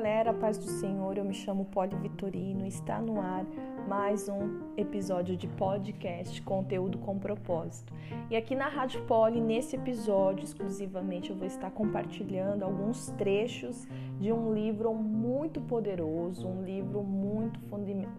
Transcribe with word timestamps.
galera, 0.00 0.32
paz 0.32 0.56
do 0.56 0.64
Senhor. 0.64 1.18
Eu 1.18 1.24
me 1.26 1.34
chamo 1.34 1.66
Poli 1.66 1.94
Vitorino. 1.94 2.66
Está 2.66 2.98
no 3.02 3.20
ar 3.20 3.44
mais 3.86 4.30
um 4.30 4.72
episódio 4.74 5.36
de 5.36 5.46
podcast 5.46 6.40
Conteúdo 6.40 6.96
com 6.96 7.18
Propósito. 7.18 7.92
E 8.30 8.34
aqui 8.34 8.54
na 8.54 8.66
Rádio 8.66 9.02
Poli, 9.02 9.42
nesse 9.42 9.76
episódio 9.76 10.42
exclusivamente, 10.42 11.28
eu 11.28 11.36
vou 11.36 11.46
estar 11.46 11.70
compartilhando 11.72 12.62
alguns 12.62 13.10
trechos 13.18 13.86
de 14.18 14.32
um 14.32 14.54
livro 14.54 14.94
muito 14.94 15.60
poderoso, 15.60 16.48
um 16.48 16.62
livro 16.62 17.02
muito 17.02 17.60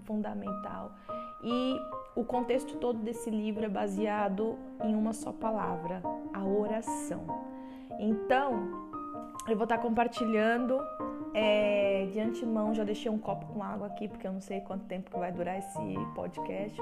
fundamental. 0.04 0.91
E 1.43 1.79
o 2.16 2.24
contexto 2.24 2.77
todo 2.77 3.00
desse 3.00 3.32
livro 3.32 3.66
é 3.66 3.69
baseado 3.69 4.55
em 4.83 4.93
uma 4.93 5.13
só 5.13 5.33
palavra: 5.33 6.04
a 6.32 6.46
oração. 6.46 7.25
Então, 8.00 8.69
eu 9.47 9.55
vou 9.55 9.63
estar 9.63 9.79
compartilhando 9.79 10.79
é, 11.33 12.07
de 12.11 12.19
antemão, 12.19 12.73
já 12.73 12.83
deixei 12.83 13.09
um 13.09 13.17
copo 13.17 13.45
com 13.47 13.63
água 13.63 13.87
aqui, 13.87 14.07
porque 14.07 14.27
eu 14.27 14.33
não 14.33 14.41
sei 14.41 14.61
quanto 14.61 14.85
tempo 14.85 15.09
que 15.09 15.17
vai 15.17 15.31
durar 15.31 15.57
esse 15.57 15.95
podcast. 16.13 16.77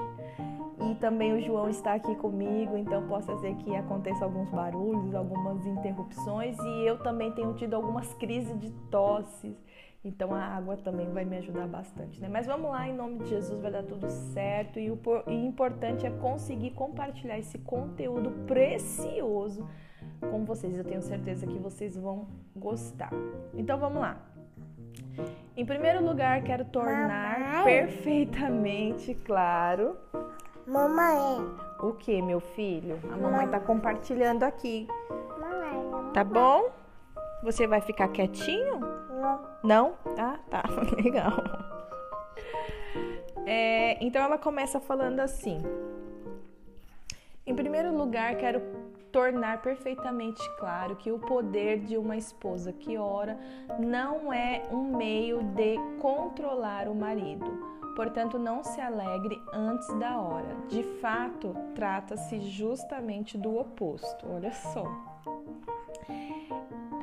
E 0.80 0.94
também 0.96 1.32
o 1.34 1.40
João 1.40 1.68
está 1.68 1.94
aqui 1.94 2.14
comigo, 2.16 2.76
então 2.76 3.06
posso 3.06 3.34
dizer 3.36 3.54
que 3.56 3.76
aconteça 3.76 4.24
alguns 4.24 4.50
barulhos, 4.50 5.14
algumas 5.14 5.64
interrupções. 5.66 6.58
E 6.58 6.86
eu 6.86 6.98
também 6.98 7.30
tenho 7.32 7.52
tido 7.54 7.74
algumas 7.74 8.12
crises 8.14 8.58
de 8.58 8.70
tosse. 8.90 9.56
Então 10.02 10.34
a 10.34 10.42
água 10.42 10.78
também 10.78 11.10
vai 11.10 11.26
me 11.26 11.36
ajudar 11.36 11.66
bastante, 11.66 12.18
né? 12.20 12.28
Mas 12.28 12.46
vamos 12.46 12.70
lá, 12.70 12.88
em 12.88 12.94
nome 12.94 13.18
de 13.18 13.28
Jesus 13.28 13.60
vai 13.60 13.70
dar 13.70 13.82
tudo 13.82 14.08
certo. 14.08 14.78
E 14.78 14.90
o 14.90 14.98
importante 15.28 16.06
é 16.06 16.10
conseguir 16.10 16.70
compartilhar 16.70 17.38
esse 17.38 17.58
conteúdo 17.58 18.30
precioso 18.46 19.68
com 20.20 20.44
vocês. 20.44 20.76
Eu 20.76 20.84
tenho 20.84 21.02
certeza 21.02 21.46
que 21.46 21.58
vocês 21.58 21.96
vão 21.96 22.26
gostar. 22.56 23.12
Então 23.54 23.78
vamos 23.78 24.00
lá. 24.00 24.29
Em 25.56 25.64
primeiro 25.66 26.04
lugar, 26.04 26.42
quero 26.42 26.64
tornar 26.64 27.38
mamãe. 27.38 27.64
perfeitamente 27.64 29.14
claro. 29.14 29.96
Mamãe. 30.66 31.44
O 31.80 31.92
que, 31.92 32.22
meu 32.22 32.40
filho? 32.40 32.98
A 33.12 33.16
mamãe 33.16 33.44
está 33.44 33.58
compartilhando 33.60 34.44
aqui. 34.44 34.86
Mamãe. 35.38 36.12
Tá 36.12 36.24
bom? 36.24 36.70
Você 37.42 37.66
vai 37.66 37.80
ficar 37.80 38.08
quietinho? 38.08 38.80
Não. 39.20 39.40
Não? 39.62 39.94
Ah, 40.18 40.38
tá. 40.48 40.62
Legal. 41.02 41.32
É, 43.46 44.02
então 44.04 44.22
ela 44.22 44.38
começa 44.38 44.78
falando 44.80 45.20
assim. 45.20 45.60
Em 47.46 47.54
primeiro 47.54 47.92
lugar, 47.96 48.36
quero 48.36 48.60
tornar 49.12 49.62
perfeitamente 49.62 50.40
claro 50.58 50.96
que 50.96 51.10
o 51.10 51.18
poder 51.18 51.80
de 51.80 51.96
uma 51.96 52.16
esposa 52.16 52.72
que 52.72 52.96
ora 52.96 53.38
não 53.78 54.32
é 54.32 54.62
um 54.70 54.96
meio 54.96 55.42
de 55.42 55.76
controlar 56.00 56.88
o 56.88 56.94
marido. 56.94 57.70
Portanto, 57.96 58.38
não 58.38 58.62
se 58.62 58.80
alegre 58.80 59.40
antes 59.52 59.88
da 59.98 60.18
hora. 60.18 60.56
De 60.68 60.82
fato, 61.00 61.54
trata-se 61.74 62.40
justamente 62.40 63.36
do 63.36 63.58
oposto. 63.58 64.26
Olha 64.28 64.52
só. 64.52 64.84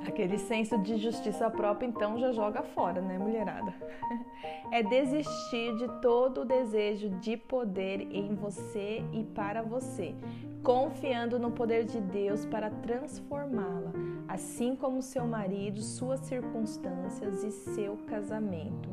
Aquele 0.07 0.37
senso 0.37 0.77
de 0.77 0.95
justiça 0.95 1.49
própria, 1.49 1.85
então, 1.85 2.17
já 2.17 2.31
joga 2.31 2.63
fora, 2.63 3.01
né, 3.01 3.17
mulherada? 3.17 3.73
É 4.69 4.83
desistir 4.83 5.75
de 5.77 5.87
todo 6.01 6.41
o 6.41 6.45
desejo 6.45 7.09
de 7.21 7.37
poder 7.37 8.01
em 8.11 8.35
você 8.35 9.01
e 9.13 9.23
para 9.23 9.61
você, 9.61 10.13
confiando 10.61 11.39
no 11.39 11.51
poder 11.51 11.85
de 11.85 12.01
Deus 12.01 12.45
para 12.45 12.69
transformá-la, 12.69 13.93
assim 14.27 14.75
como 14.75 15.01
seu 15.01 15.25
marido, 15.25 15.81
suas 15.81 16.19
circunstâncias 16.19 17.43
e 17.45 17.51
seu 17.51 17.95
casamento. 18.07 18.89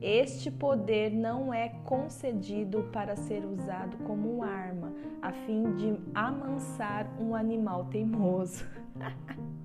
Este 0.00 0.50
poder 0.50 1.12
não 1.12 1.54
é 1.54 1.68
concedido 1.84 2.82
para 2.92 3.14
ser 3.14 3.44
usado 3.44 3.96
como 3.98 4.42
arma, 4.42 4.92
a 5.22 5.30
fim 5.30 5.72
de 5.74 5.96
amansar 6.12 7.08
um 7.20 7.34
animal 7.34 7.84
teimoso. 7.84 8.64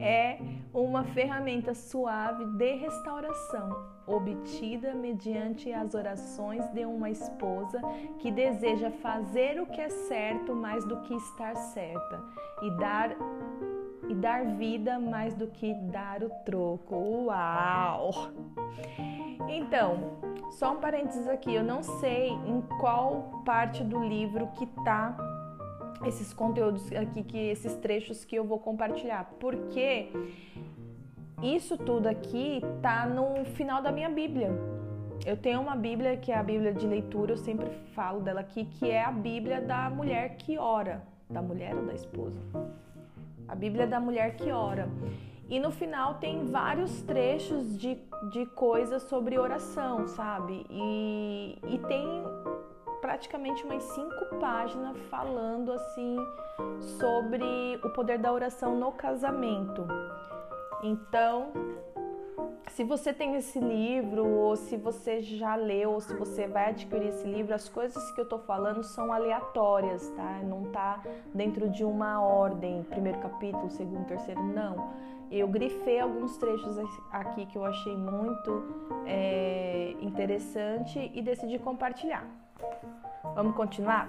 é 0.00 0.38
uma 0.72 1.04
ferramenta 1.04 1.74
suave 1.74 2.44
de 2.56 2.74
restauração, 2.76 3.84
obtida 4.06 4.94
mediante 4.94 5.72
as 5.72 5.94
orações 5.94 6.66
de 6.70 6.84
uma 6.84 7.10
esposa 7.10 7.80
que 8.18 8.30
deseja 8.30 8.90
fazer 8.90 9.60
o 9.60 9.66
que 9.66 9.80
é 9.80 9.88
certo 9.88 10.54
mais 10.54 10.84
do 10.86 11.00
que 11.02 11.14
estar 11.14 11.54
certa 11.54 12.22
e 12.62 12.70
dar 12.78 13.16
e 14.08 14.14
dar 14.14 14.44
vida 14.56 14.98
mais 14.98 15.34
do 15.34 15.46
que 15.46 15.72
dar 15.72 16.22
o 16.24 16.30
troco. 16.44 16.96
Uau! 17.26 18.10
Então, 19.48 20.18
só 20.50 20.72
um 20.72 20.80
parênteses 20.80 21.28
aqui, 21.28 21.54
eu 21.54 21.62
não 21.62 21.82
sei 21.82 22.30
em 22.30 22.60
qual 22.80 23.42
parte 23.44 23.84
do 23.84 24.02
livro 24.02 24.48
que 24.48 24.66
tá 24.84 25.16
esses 26.04 26.32
conteúdos 26.32 26.90
aqui, 26.92 27.22
que 27.22 27.38
esses 27.38 27.74
trechos 27.76 28.24
que 28.24 28.36
eu 28.36 28.44
vou 28.44 28.58
compartilhar, 28.58 29.34
porque 29.38 30.08
isso 31.42 31.76
tudo 31.76 32.06
aqui 32.06 32.62
tá 32.82 33.06
no 33.06 33.44
final 33.44 33.82
da 33.82 33.92
minha 33.92 34.08
Bíblia. 34.08 34.50
Eu 35.26 35.36
tenho 35.36 35.60
uma 35.60 35.76
Bíblia 35.76 36.16
que 36.16 36.32
é 36.32 36.36
a 36.36 36.42
Bíblia 36.42 36.72
de 36.72 36.86
leitura, 36.86 37.32
eu 37.32 37.36
sempre 37.36 37.68
falo 37.94 38.20
dela 38.20 38.40
aqui, 38.40 38.64
que 38.64 38.90
é 38.90 39.04
a 39.04 39.12
Bíblia 39.12 39.60
da 39.60 39.90
mulher 39.90 40.36
que 40.36 40.56
ora, 40.56 41.02
da 41.28 41.42
mulher 41.42 41.74
ou 41.74 41.84
da 41.84 41.94
esposa 41.94 42.40
a 43.50 43.54
Bíblia 43.54 43.86
da 43.86 43.98
mulher 43.98 44.36
que 44.36 44.52
ora. 44.52 44.88
E 45.48 45.58
no 45.58 45.72
final 45.72 46.14
tem 46.14 46.46
vários 46.46 47.02
trechos 47.02 47.76
de, 47.76 47.98
de 48.30 48.46
coisas 48.54 49.02
sobre 49.02 49.36
oração, 49.36 50.06
sabe? 50.06 50.64
E, 50.70 51.58
e 51.68 51.78
tem 51.78 52.22
praticamente 53.10 53.64
umas 53.64 53.82
cinco 53.82 54.24
páginas 54.38 54.96
falando 55.10 55.72
assim 55.72 56.16
sobre 56.96 57.76
o 57.82 57.90
poder 57.90 58.20
da 58.20 58.32
oração 58.32 58.78
no 58.78 58.92
casamento. 58.92 59.84
Então, 60.80 61.50
se 62.68 62.84
você 62.84 63.12
tem 63.12 63.34
esse 63.34 63.58
livro, 63.58 64.24
ou 64.24 64.54
se 64.54 64.76
você 64.76 65.20
já 65.22 65.56
leu, 65.56 65.90
ou 65.90 66.00
se 66.00 66.14
você 66.14 66.46
vai 66.46 66.68
adquirir 66.68 67.08
esse 67.08 67.26
livro, 67.26 67.52
as 67.52 67.68
coisas 67.68 68.12
que 68.12 68.20
eu 68.20 68.26
tô 68.26 68.38
falando 68.38 68.84
são 68.84 69.12
aleatórias, 69.12 70.08
tá? 70.10 70.38
Não 70.44 70.70
tá 70.70 71.02
dentro 71.34 71.68
de 71.68 71.84
uma 71.84 72.22
ordem, 72.22 72.84
primeiro 72.84 73.18
capítulo, 73.18 73.68
segundo, 73.70 74.06
terceiro, 74.06 74.40
não. 74.40 74.88
Eu 75.32 75.48
grifei 75.48 75.98
alguns 75.98 76.36
trechos 76.36 76.78
aqui 77.10 77.44
que 77.46 77.58
eu 77.58 77.64
achei 77.64 77.96
muito 77.96 78.62
é, 79.04 79.96
interessante 80.00 81.10
e 81.12 81.20
decidi 81.20 81.58
compartilhar. 81.58 82.24
Vamos 83.34 83.54
continuar? 83.54 84.08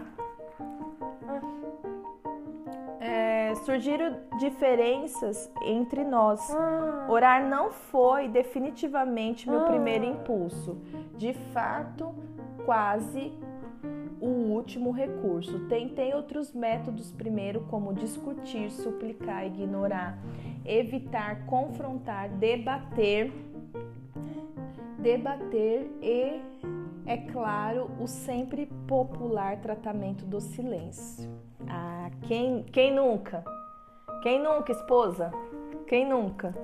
é, 3.52 3.56
surgiram 3.56 4.16
diferenças 4.38 5.52
entre 5.64 6.04
nós. 6.04 6.40
Ah. 6.52 7.08
Orar 7.10 7.48
não 7.48 7.72
foi 7.72 8.28
definitivamente 8.28 9.50
meu 9.50 9.62
ah. 9.62 9.66
primeiro 9.66 10.06
impulso. 10.06 10.78
De 11.18 11.34
fato, 11.52 12.14
quase 12.64 13.34
o 14.20 14.28
último 14.28 14.92
recurso. 14.92 15.68
Tentei 15.68 16.14
outros 16.14 16.54
métodos 16.54 17.12
primeiro, 17.12 17.62
como 17.62 17.92
discutir, 17.92 18.70
suplicar, 18.70 19.48
ignorar, 19.48 20.18
evitar, 20.64 21.46
confrontar, 21.48 22.30
debater, 22.30 23.34
debater 25.00 25.90
e, 26.04 26.40
é 27.12 27.18
claro, 27.18 27.92
o 28.00 28.08
sempre 28.08 28.68
popular 28.88 29.58
tratamento 29.58 30.26
do 30.26 30.40
silêncio. 30.40 31.30
Ah, 31.68 32.10
quem, 32.22 32.64
quem 32.64 32.96
nunca? 32.96 33.44
Quem 34.24 34.42
nunca, 34.42 34.72
esposa? 34.72 35.30
Quem 35.88 36.08
nunca? 36.08 36.56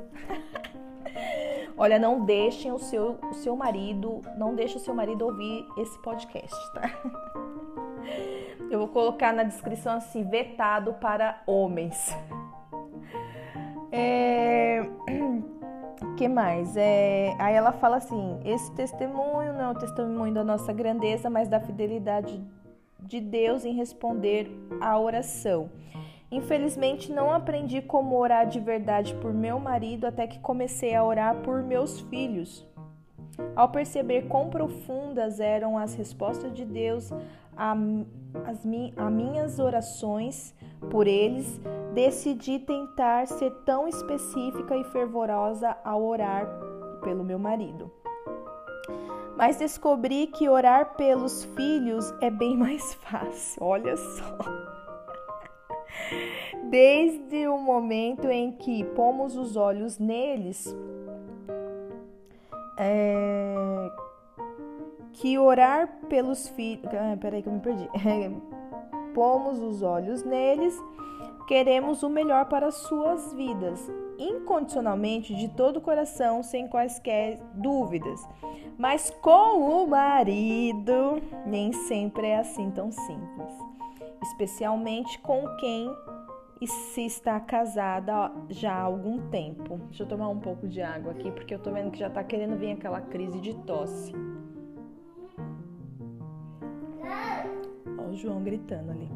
Olha, 1.77 1.99
não 1.99 2.23
deixem 2.23 2.71
o 2.71 2.79
seu, 2.79 3.19
o 3.29 3.33
seu 3.33 3.57
marido, 3.57 4.21
não 4.37 4.55
deixe 4.55 4.77
o 4.77 4.79
seu 4.79 4.95
marido 4.95 5.25
ouvir 5.25 5.67
esse 5.77 6.01
podcast, 6.01 6.55
tá? 6.73 6.89
Eu 8.71 8.79
vou 8.79 8.87
colocar 8.87 9.33
na 9.33 9.43
descrição 9.43 9.97
assim, 9.97 10.23
vetado 10.23 10.93
para 10.93 11.41
homens. 11.45 12.15
É... 13.91 14.81
que 16.15 16.27
mais? 16.27 16.75
É... 16.75 17.35
Aí 17.39 17.55
ela 17.55 17.71
fala 17.71 17.97
assim: 17.97 18.39
esse 18.45 18.71
testemunho 18.73 19.53
não 19.53 19.61
é 19.61 19.69
o 19.71 19.75
testemunho 19.75 20.33
da 20.33 20.43
nossa 20.43 20.71
grandeza, 20.73 21.29
mas 21.29 21.47
da 21.47 21.59
fidelidade 21.59 22.41
de 22.99 23.19
Deus 23.19 23.63
em 23.65 23.73
responder 23.73 24.49
à 24.81 24.99
oração. 24.99 25.69
Infelizmente, 26.29 27.11
não 27.11 27.31
aprendi 27.31 27.81
como 27.81 28.17
orar 28.17 28.47
de 28.47 28.59
verdade 28.59 29.15
por 29.15 29.33
meu 29.33 29.59
marido 29.59 30.05
até 30.05 30.27
que 30.27 30.39
comecei 30.39 30.93
a 30.93 31.03
orar 31.03 31.35
por 31.37 31.63
meus 31.63 32.01
filhos. 32.01 32.65
Ao 33.55 33.69
perceber 33.69 34.23
quão 34.23 34.49
profundas 34.49 35.39
eram 35.39 35.77
as 35.77 35.93
respostas 35.95 36.53
de 36.53 36.65
Deus 36.65 37.11
a, 37.55 37.75
as 38.45 38.65
mi, 38.65 38.93
a 38.97 39.09
minhas 39.09 39.57
orações 39.57 40.53
por 40.89 41.07
eles, 41.07 41.59
decidi 41.93 42.59
tentar 42.59 43.27
ser 43.27 43.51
tão 43.65 43.87
específica 43.87 44.75
e 44.75 44.83
fervorosa 44.85 45.75
ao 45.83 46.03
orar 46.03 46.47
pelo 47.03 47.23
meu 47.23 47.39
marido. 47.39 47.91
Mas 49.35 49.57
descobri 49.57 50.27
que 50.27 50.49
orar 50.49 50.95
pelos 50.95 51.43
filhos 51.43 52.13
é 52.21 52.29
bem 52.29 52.57
mais 52.57 52.93
fácil. 52.95 53.63
Olha 53.63 53.95
só. 53.95 54.37
Desde 56.69 57.47
o 57.47 57.57
momento 57.57 58.27
em 58.27 58.51
que 58.51 58.83
pomos 58.83 59.37
os 59.37 59.55
olhos 59.55 59.97
neles, 59.99 60.75
é, 62.77 63.91
que 65.13 65.37
orar 65.37 65.87
pelos 66.09 66.49
filhos. 66.49 66.85
Ah, 66.93 67.17
peraí 67.19 67.41
que 67.41 67.49
eu 67.49 67.53
me 67.53 67.59
perdi. 67.59 67.89
pomos 69.17 69.59
os 69.59 69.81
olhos 69.81 70.23
neles, 70.23 70.79
queremos 71.47 72.03
o 72.03 72.09
melhor 72.09 72.45
para 72.45 72.69
suas 72.69 73.33
vidas, 73.33 73.91
incondicionalmente, 74.19 75.33
de 75.33 75.47
todo 75.49 75.77
o 75.77 75.81
coração, 75.81 76.43
sem 76.43 76.67
quaisquer 76.67 77.39
dúvidas. 77.55 78.23
Mas 78.77 79.09
com 79.19 79.83
o 79.83 79.87
marido, 79.87 81.19
nem 81.47 81.73
sempre 81.73 82.27
é 82.27 82.37
assim 82.37 82.69
tão 82.69 82.91
simples, 82.91 83.51
especialmente 84.21 85.17
com 85.17 85.47
quem 85.55 85.91
se 86.67 87.07
está 87.07 87.39
casada 87.39 88.31
já 88.49 88.73
há 88.73 88.81
algum 88.83 89.29
tempo. 89.29 89.79
Deixa 89.87 90.03
eu 90.03 90.07
tomar 90.07 90.29
um 90.29 90.39
pouco 90.39 90.67
de 90.67 90.79
água 90.79 91.13
aqui, 91.13 91.31
porque 91.31 91.55
eu 91.55 91.59
tô 91.59 91.71
vendo 91.71 91.89
que 91.89 91.97
já 91.97 92.09
tá 92.11 92.23
querendo 92.23 92.55
vir 92.55 92.73
aquela 92.73 93.01
crise 93.01 93.41
de 93.41 93.55
tosse. 93.55 94.13
João 98.15 98.41
gritando 98.43 98.91
ali. 98.91 99.09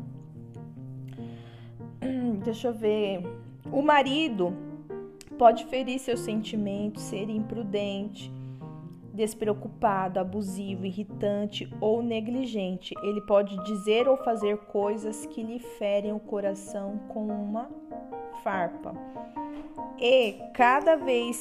Deixa 2.44 2.68
eu 2.70 2.74
ver. 2.74 3.24
O 3.72 3.82
marido 3.82 4.54
pode 5.38 5.66
ferir 5.66 6.00
seus 6.00 6.20
sentimentos, 6.20 7.04
ser 7.04 7.30
imprudente, 7.30 8.32
despreocupado, 9.14 10.20
abusivo, 10.20 10.86
irritante 10.86 11.72
ou 11.80 12.02
negligente. 12.02 12.94
Ele 13.02 13.22
pode 13.22 13.56
dizer 13.64 14.08
ou 14.08 14.18
fazer 14.18 14.58
coisas 14.58 15.26
que 15.26 15.44
lhe 15.44 15.60
ferem 15.60 16.14
o 16.14 16.20
coração 16.20 17.00
com 17.10 17.28
uma 17.28 17.70
farpa. 18.44 18.94
E 20.00 20.34
cada 20.54 20.96
vez 20.96 21.40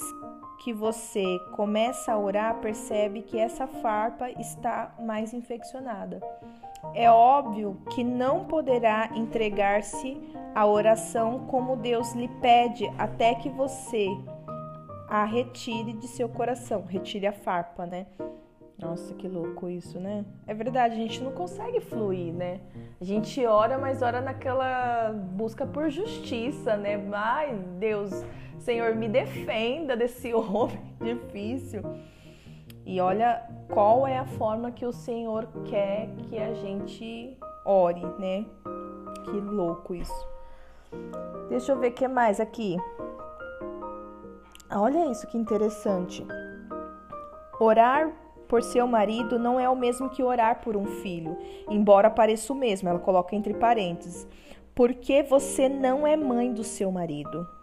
que 0.63 0.73
você 0.73 1.25
começa 1.57 2.13
a 2.13 2.19
orar, 2.19 2.61
percebe 2.61 3.23
que 3.23 3.39
essa 3.39 3.67
farpa 3.67 4.31
está 4.33 4.95
mais 5.01 5.33
infeccionada. 5.33 6.21
É 6.95 7.11
óbvio 7.11 7.77
que 7.91 8.03
não 8.03 8.45
poderá 8.45 9.11
entregar-se 9.15 10.21
à 10.55 10.67
oração 10.67 11.47
como 11.47 11.77
Deus 11.77 12.13
lhe 12.15 12.29
pede 12.41 12.91
até 12.99 13.35
que 13.35 13.49
você 13.49 14.09
a 15.09 15.25
retire 15.25 15.93
de 15.93 16.07
seu 16.07 16.29
coração, 16.29 16.85
retire 16.87 17.27
a 17.27 17.33
farpa, 17.33 17.85
né? 17.85 18.07
Nossa, 18.79 19.13
que 19.15 19.29
louco 19.29 19.69
isso, 19.69 20.01
né? 20.01 20.25
É 20.47 20.55
verdade, 20.55 20.95
a 20.95 20.97
gente 20.97 21.23
não 21.23 21.33
consegue 21.33 21.81
fluir, 21.81 22.33
né? 22.33 22.61
A 22.99 23.05
gente 23.05 23.45
ora, 23.45 23.77
mas 23.77 24.01
ora 24.01 24.23
naquela 24.23 25.13
busca 25.13 25.67
por 25.67 25.91
justiça, 25.91 26.77
né? 26.79 26.99
Ai, 27.13 27.55
Deus, 27.79 28.25
Senhor, 28.59 28.95
me 28.95 29.07
defenda 29.07 29.95
desse 29.95 30.33
homem 30.35 30.81
difícil. 30.99 31.83
E 32.91 33.01
olha 33.01 33.41
qual 33.69 34.05
é 34.05 34.19
a 34.19 34.25
forma 34.25 34.73
que 34.73 34.85
o 34.85 34.93
Senhor 34.93 35.47
quer 35.65 36.09
que 36.25 36.37
a 36.37 36.53
gente 36.55 37.39
ore, 37.65 38.05
né? 38.19 38.45
Que 39.23 39.41
louco 39.41 39.95
isso. 39.95 40.29
Deixa 41.49 41.71
eu 41.71 41.79
ver 41.79 41.93
o 41.93 41.95
que 41.95 42.09
mais 42.09 42.41
aqui. 42.41 42.77
Olha 44.73 45.09
isso 45.09 45.25
que 45.29 45.39
interessante. 45.39 46.27
Orar 47.61 48.11
por 48.49 48.61
seu 48.61 48.89
marido 48.89 49.39
não 49.39 49.61
é 49.61 49.69
o 49.69 49.77
mesmo 49.77 50.11
que 50.11 50.25
orar 50.25 50.61
por 50.61 50.77
um 50.77 50.87
filho, 50.87 51.39
embora 51.69 52.11
pareça 52.11 52.53
o 52.53 52.57
mesmo, 52.57 52.89
ela 52.89 52.99
coloca 52.99 53.37
entre 53.37 53.55
parênteses. 53.55 54.27
Porque 54.75 55.23
você 55.23 55.69
não 55.69 56.05
é 56.05 56.17
mãe 56.17 56.53
do 56.53 56.65
seu 56.65 56.91
marido 56.91 57.60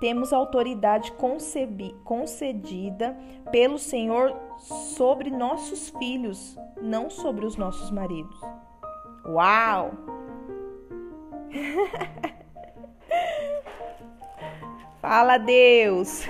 temos 0.00 0.32
autoridade 0.32 1.12
concebi, 1.12 1.94
concedida 2.04 3.16
pelo 3.50 3.78
Senhor 3.78 4.34
sobre 4.58 5.30
nossos 5.30 5.90
filhos, 5.90 6.56
não 6.80 7.10
sobre 7.10 7.46
os 7.46 7.56
nossos 7.56 7.90
maridos. 7.90 8.40
Uau! 9.26 9.92
Fala 15.00 15.38
Deus! 15.38 16.26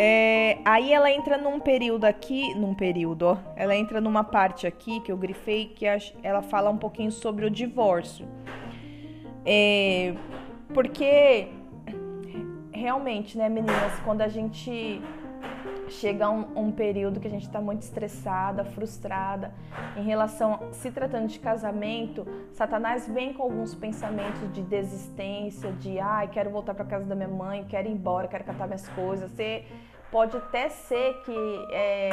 É, 0.00 0.58
aí 0.64 0.92
ela 0.92 1.10
entra 1.10 1.36
num 1.36 1.58
período 1.58 2.04
aqui, 2.04 2.54
num 2.54 2.72
período, 2.72 3.22
ó, 3.22 3.36
ela 3.56 3.74
entra 3.74 4.00
numa 4.00 4.22
parte 4.22 4.64
aqui 4.64 5.00
que 5.00 5.10
eu 5.10 5.16
grifei 5.16 5.66
que 5.66 5.84
ela 6.22 6.40
fala 6.40 6.70
um 6.70 6.78
pouquinho 6.78 7.10
sobre 7.10 7.44
o 7.44 7.50
divórcio. 7.50 8.24
É, 9.44 10.14
porque 10.72 11.48
realmente, 12.72 13.36
né, 13.36 13.48
meninas, 13.48 13.98
quando 14.04 14.22
a 14.22 14.28
gente 14.28 15.00
chega 15.88 16.26
a 16.26 16.30
um, 16.30 16.46
um 16.54 16.72
período 16.72 17.18
que 17.18 17.26
a 17.26 17.30
gente 17.30 17.46
está 17.46 17.60
muito 17.60 17.82
estressada, 17.82 18.64
frustrada 18.64 19.52
em 19.96 20.02
relação, 20.02 20.60
se 20.72 20.90
tratando 20.90 21.28
de 21.28 21.38
casamento, 21.38 22.26
Satanás 22.52 23.08
vem 23.08 23.32
com 23.32 23.42
alguns 23.42 23.74
pensamentos 23.74 24.52
de 24.52 24.62
desistência, 24.62 25.72
de 25.72 25.98
ai, 25.98 26.28
quero 26.28 26.50
voltar 26.50 26.74
para 26.74 26.84
casa 26.84 27.04
da 27.04 27.14
minha 27.14 27.28
mãe, 27.28 27.64
quero 27.68 27.88
ir 27.88 27.92
embora, 27.92 28.28
quero 28.28 28.44
catar 28.44 28.66
minhas 28.66 28.86
coisas. 28.88 29.30
Você 29.30 29.64
pode 30.10 30.36
até 30.36 30.68
ser 30.68 31.22
que 31.24 31.66
é, 31.72 32.10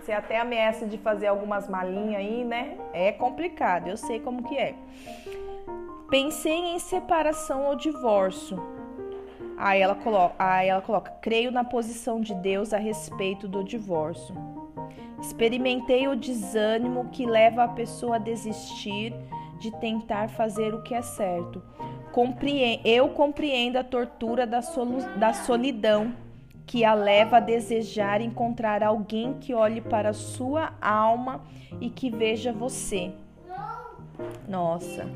você 0.00 0.12
até 0.12 0.40
ameaça 0.40 0.86
de 0.86 0.98
fazer 0.98 1.26
algumas 1.26 1.68
malinhas 1.68 2.16
aí, 2.16 2.44
né? 2.44 2.76
É 2.92 3.12
complicado, 3.12 3.88
eu 3.88 3.96
sei 3.96 4.20
como 4.20 4.42
que 4.42 4.56
é. 4.56 4.74
Pensei 6.10 6.74
em 6.74 6.78
separação 6.78 7.66
ou 7.66 7.76
divórcio. 7.76 8.58
Aí 9.58 9.82
ela, 9.82 9.94
coloca, 9.94 10.34
aí 10.38 10.68
ela 10.68 10.80
coloca: 10.80 11.10
creio 11.20 11.50
na 11.50 11.64
posição 11.64 12.18
de 12.20 12.34
Deus 12.34 12.72
a 12.72 12.78
respeito 12.78 13.46
do 13.46 13.62
divórcio. 13.62 14.34
Experimentei 15.20 16.08
o 16.08 16.16
desânimo 16.16 17.10
que 17.10 17.26
leva 17.26 17.64
a 17.64 17.68
pessoa 17.68 18.16
a 18.16 18.18
desistir 18.18 19.12
de 19.58 19.70
tentar 19.80 20.30
fazer 20.30 20.72
o 20.72 20.82
que 20.82 20.94
é 20.94 21.02
certo. 21.02 21.62
eu 22.84 23.10
compreendo 23.10 23.76
a 23.76 23.84
tortura 23.84 24.46
da, 24.46 24.60
da 25.18 25.32
solidão 25.34 26.14
que 26.64 26.84
a 26.84 26.94
leva 26.94 27.36
a 27.36 27.40
desejar 27.40 28.20
encontrar 28.20 28.82
alguém 28.82 29.34
que 29.34 29.52
olhe 29.52 29.80
para 29.80 30.10
a 30.10 30.14
sua 30.14 30.72
alma 30.80 31.42
e 31.80 31.90
que 31.90 32.10
veja 32.10 32.52
você. 32.52 33.12
Nossa. 34.48 35.06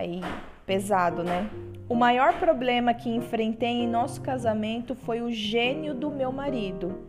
Aí, 0.00 0.22
pesado, 0.64 1.22
né? 1.22 1.50
O 1.86 1.94
maior 1.94 2.38
problema 2.38 2.94
que 2.94 3.10
enfrentei 3.10 3.82
em 3.82 3.86
nosso 3.86 4.22
casamento 4.22 4.94
foi 4.94 5.20
o 5.20 5.30
gênio 5.30 5.94
do 5.94 6.10
meu 6.10 6.32
marido. 6.32 7.02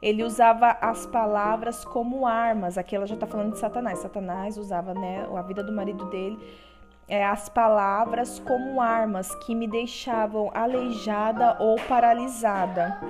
Ele 0.00 0.24
usava 0.24 0.70
as 0.80 1.04
palavras 1.04 1.84
como 1.84 2.26
armas. 2.26 2.78
Aqui 2.78 2.96
ela 2.96 3.06
já 3.06 3.12
está 3.12 3.26
falando 3.26 3.52
de 3.52 3.58
Satanás. 3.58 3.98
Satanás 3.98 4.56
usava 4.56 4.94
né, 4.94 5.28
a 5.36 5.42
vida 5.42 5.62
do 5.62 5.70
marido 5.70 6.06
dele, 6.06 6.38
é, 7.06 7.22
as 7.26 7.50
palavras 7.50 8.38
como 8.38 8.80
armas 8.80 9.34
que 9.44 9.54
me 9.54 9.68
deixavam 9.68 10.50
aleijada 10.54 11.58
ou 11.60 11.76
paralisada. 11.76 13.02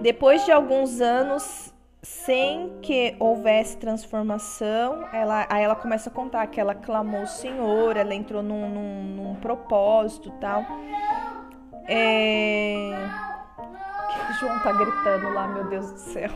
Depois 0.00 0.44
de 0.44 0.52
alguns 0.52 1.00
anos 1.00 1.73
sem 2.04 2.70
que 2.82 3.16
houvesse 3.18 3.78
transformação, 3.78 5.08
ela, 5.10 5.46
aí 5.48 5.64
ela 5.64 5.74
começa 5.74 6.10
a 6.10 6.12
contar 6.12 6.46
que 6.48 6.60
ela 6.60 6.74
clamou 6.74 7.22
o 7.22 7.26
Senhor, 7.26 7.96
ela 7.96 8.14
entrou 8.14 8.42
num, 8.42 8.68
num, 8.68 9.02
num 9.16 9.34
propósito 9.36 10.30
tal. 10.32 10.64
É... 11.88 12.90
O 14.30 14.32
João 14.34 14.58
tá 14.60 14.72
gritando 14.72 15.30
lá, 15.30 15.48
meu 15.48 15.64
Deus 15.64 15.92
do 15.92 15.98
céu. 15.98 16.30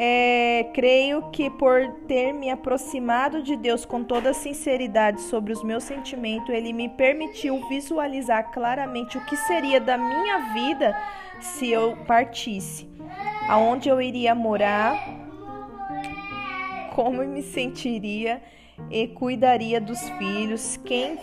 É, 0.00 0.70
creio 0.74 1.28
que 1.30 1.50
por 1.50 1.92
ter 2.06 2.32
me 2.32 2.50
aproximado 2.50 3.42
de 3.42 3.56
Deus 3.56 3.84
com 3.84 4.04
toda 4.04 4.32
sinceridade 4.32 5.20
sobre 5.22 5.52
os 5.52 5.62
meus 5.62 5.82
sentimentos, 5.82 6.54
Ele 6.54 6.72
me 6.72 6.88
permitiu 6.88 7.68
visualizar 7.68 8.52
claramente 8.52 9.18
o 9.18 9.24
que 9.24 9.36
seria 9.36 9.80
da 9.80 9.98
minha 9.98 10.52
vida 10.54 10.96
se 11.40 11.68
eu 11.70 11.96
partisse 12.06 12.88
aonde 13.48 13.88
eu 13.88 14.00
iria 14.00 14.34
morar, 14.34 14.96
como 16.94 17.24
me 17.24 17.42
sentiria 17.42 18.42
e 18.90 19.08
cuidaria 19.08 19.80
dos 19.80 20.08
filhos, 20.10 20.76
quem 20.84 21.18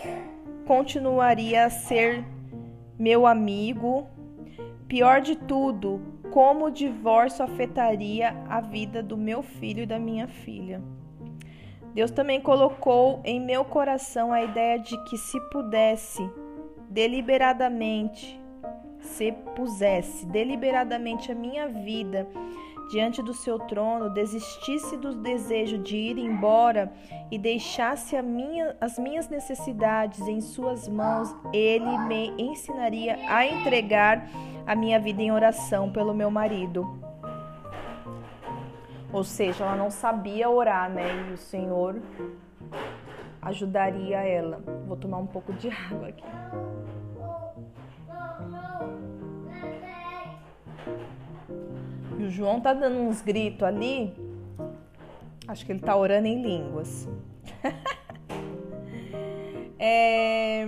continuaria 0.66 1.66
a 1.66 1.70
ser 1.70 2.24
meu 2.98 3.26
amigo. 3.26 4.08
Pior 4.88 5.20
de 5.20 5.36
tudo, 5.36 6.00
como 6.30 6.66
o 6.66 6.70
divórcio 6.70 7.44
afetaria 7.44 8.36
a 8.48 8.60
vida 8.60 9.02
do 9.02 9.16
meu 9.16 9.42
filho 9.42 9.82
e 9.82 9.86
da 9.86 9.98
minha 9.98 10.26
filha. 10.26 10.82
Deus 11.94 12.10
também 12.10 12.40
colocou 12.40 13.20
em 13.24 13.40
meu 13.40 13.64
coração 13.64 14.32
a 14.32 14.42
ideia 14.42 14.78
de 14.78 14.96
que 15.04 15.16
se 15.16 15.40
pudesse 15.50 16.28
deliberadamente 16.90 18.40
se 19.00 19.32
pusesse 19.54 20.26
deliberadamente 20.26 21.30
a 21.30 21.34
minha 21.34 21.68
vida 21.68 22.26
diante 22.90 23.22
do 23.22 23.34
seu 23.34 23.58
trono, 23.58 24.10
desistisse 24.10 24.96
do 24.96 25.14
desejo 25.14 25.78
de 25.78 25.96
ir 25.96 26.18
embora 26.18 26.92
e 27.30 27.38
deixasse 27.38 28.20
minha, 28.22 28.76
as 28.80 28.98
minhas 28.98 29.28
necessidades 29.28 30.20
em 30.20 30.40
suas 30.40 30.88
mãos, 30.88 31.34
ele 31.52 31.98
me 31.98 32.32
ensinaria 32.38 33.18
a 33.28 33.46
entregar 33.46 34.28
a 34.66 34.74
minha 34.74 34.98
vida 35.00 35.22
em 35.22 35.32
oração 35.32 35.90
pelo 35.90 36.14
meu 36.14 36.30
marido. 36.30 36.86
Ou 39.12 39.24
seja, 39.24 39.64
ela 39.64 39.76
não 39.76 39.90
sabia 39.90 40.48
orar, 40.50 40.90
né? 40.90 41.28
E 41.30 41.32
o 41.32 41.36
Senhor 41.36 42.00
ajudaria 43.40 44.18
ela. 44.18 44.62
Vou 44.86 44.96
tomar 44.96 45.18
um 45.18 45.26
pouco 45.26 45.52
de 45.52 45.70
água 45.70 46.08
aqui. 46.08 46.24
O 52.26 52.30
João 52.30 52.60
tá 52.60 52.74
dando 52.74 52.98
uns 52.98 53.22
gritos 53.22 53.62
ali. 53.62 54.12
Acho 55.46 55.64
que 55.64 55.72
ele 55.72 55.80
tá 55.80 55.96
orando 55.96 56.26
em 56.26 56.42
línguas. 56.42 57.08
é... 59.78 60.66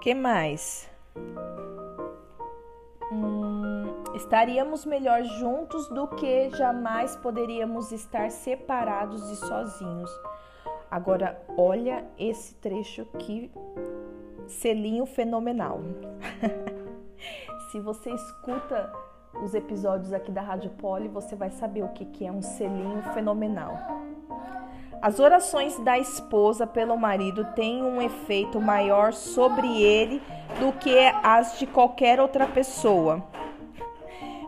que 0.00 0.14
mais? 0.14 0.88
Hum, 3.10 4.04
estaríamos 4.14 4.86
melhor 4.86 5.24
juntos 5.24 5.88
do 5.88 6.06
que 6.08 6.50
jamais 6.50 7.16
poderíamos 7.16 7.90
estar 7.90 8.30
separados 8.30 9.28
e 9.30 9.36
sozinhos. 9.36 10.10
Agora, 10.88 11.42
olha 11.56 12.04
esse 12.16 12.54
trecho 12.54 13.04
que 13.18 13.50
selinho 14.46 15.04
fenomenal. 15.04 15.80
Se 17.72 17.80
você 17.80 18.12
escuta 18.12 18.92
os 19.42 19.54
episódios 19.54 20.12
aqui 20.12 20.30
da 20.30 20.40
Rádio 20.40 20.70
Poli, 20.70 21.08
você 21.08 21.34
vai 21.34 21.50
saber 21.50 21.82
o 21.82 21.88
que, 21.88 22.04
que 22.04 22.26
é 22.26 22.32
um 22.32 22.42
selinho 22.42 23.02
fenomenal. 23.14 23.76
As 25.02 25.20
orações 25.20 25.78
da 25.80 25.98
esposa 25.98 26.66
pelo 26.66 26.96
marido 26.96 27.44
têm 27.54 27.82
um 27.82 28.00
efeito 28.00 28.60
maior 28.60 29.12
sobre 29.12 29.82
ele 29.82 30.22
do 30.58 30.72
que 30.72 30.96
as 31.22 31.58
de 31.58 31.66
qualquer 31.66 32.18
outra 32.18 32.46
pessoa, 32.46 33.22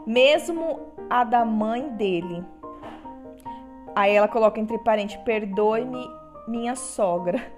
mesmo 0.06 0.94
a 1.10 1.24
da 1.24 1.44
mãe 1.44 1.90
dele. 1.90 2.42
Aí 3.94 4.14
ela 4.14 4.28
coloca 4.28 4.60
entre 4.60 4.78
parênteses: 4.78 5.22
perdoe-me, 5.24 6.08
minha 6.48 6.74
sogra. 6.74 7.55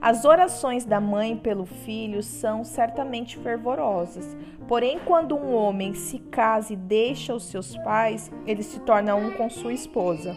As 0.00 0.24
orações 0.24 0.84
da 0.84 1.00
mãe 1.00 1.36
pelo 1.36 1.66
filho 1.66 2.22
são 2.22 2.62
certamente 2.62 3.36
fervorosas. 3.36 4.36
Porém, 4.68 5.00
quando 5.00 5.34
um 5.34 5.52
homem 5.52 5.92
se 5.92 6.20
casa 6.20 6.72
e 6.72 6.76
deixa 6.76 7.34
os 7.34 7.44
seus 7.44 7.76
pais, 7.78 8.30
ele 8.46 8.62
se 8.62 8.78
torna 8.80 9.16
um 9.16 9.32
com 9.32 9.50
sua 9.50 9.72
esposa. 9.72 10.36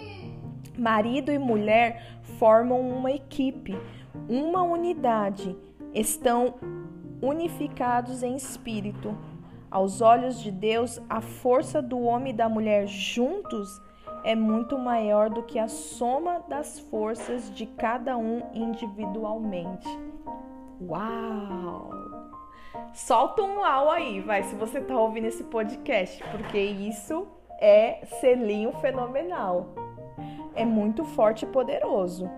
Marido 0.75 1.31
e 1.31 1.37
mulher 1.37 2.19
formam 2.39 2.81
uma 2.81 3.11
equipe, 3.11 3.77
uma 4.27 4.63
unidade, 4.63 5.55
estão 5.93 6.55
unificados 7.21 8.23
em 8.23 8.35
espírito. 8.35 9.15
Aos 9.69 10.01
olhos 10.01 10.41
de 10.41 10.51
Deus, 10.51 10.99
a 11.07 11.21
força 11.21 11.83
do 11.83 11.99
homem 12.01 12.33
e 12.33 12.35
da 12.35 12.49
mulher 12.49 12.87
juntos 12.87 13.79
é 14.23 14.35
muito 14.35 14.77
maior 14.77 15.29
do 15.29 15.43
que 15.43 15.57
a 15.57 15.67
soma 15.67 16.41
das 16.47 16.79
forças 16.79 17.53
de 17.53 17.65
cada 17.65 18.17
um 18.17 18.41
individualmente. 18.53 19.87
Uau! 20.81 21.89
Solta 22.93 23.41
um 23.41 23.59
uau 23.59 23.89
aí, 23.89 24.19
vai, 24.19 24.43
se 24.43 24.55
você 24.55 24.81
tá 24.81 24.97
ouvindo 24.97 25.27
esse 25.27 25.43
podcast, 25.45 26.23
porque 26.31 26.59
isso 26.59 27.27
é 27.59 28.05
selinho 28.19 28.73
fenomenal. 28.73 29.67
É 30.55 30.65
muito 30.65 31.05
forte 31.05 31.45
e 31.45 31.47
poderoso. 31.47 32.29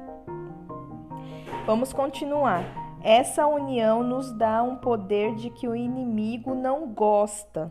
Vamos 1.66 1.94
continuar. 1.94 2.64
Essa 3.02 3.48
união 3.48 4.04
nos 4.04 4.32
dá 4.32 4.62
um 4.64 4.78
poder 4.78 5.36
de 5.36 5.50
que 5.50 5.68
o 5.68 5.76
inimigo 5.76 6.54
não 6.54 6.88
gosta. 6.88 7.70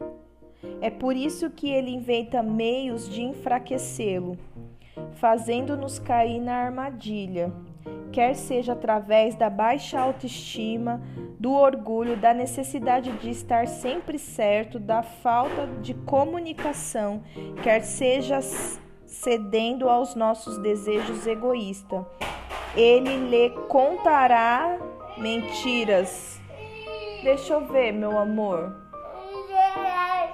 É 0.81 0.91
por 0.91 1.17
isso 1.17 1.51
que 1.51 1.69
ele 1.71 1.91
inventa 1.91 2.43
meios 2.43 3.09
de 3.09 3.23
enfraquecê-lo, 3.23 4.37
fazendo-nos 5.15 5.99
cair 5.99 6.41
na 6.41 6.55
armadilha, 6.55 7.53
quer 8.13 8.35
seja 8.35 8.75
através 8.75 9.35
da 9.35 9.49
baixa 9.49 9.99
autoestima, 9.99 11.03
do 11.39 11.53
orgulho, 11.53 12.17
da 12.17 12.33
necessidade 12.33 13.11
de 13.13 13.31
estar 13.31 13.67
sempre 13.67 14.19
certo, 14.19 14.79
da 14.79 15.03
falta 15.03 15.67
de 15.81 15.95
comunicação, 15.95 17.23
quer 17.63 17.81
seja 17.83 18.41
cedendo 19.05 19.89
aos 19.89 20.15
nossos 20.15 20.59
desejos 20.59 21.27
egoístas. 21.27 22.05
Ele 22.77 23.29
lhe 23.29 23.51
contará 23.69 24.79
mentiras. 25.19 26.41
Deixa 27.23 27.55
eu 27.55 27.67
ver, 27.67 27.93
meu 27.93 28.19
amor. 28.19 28.92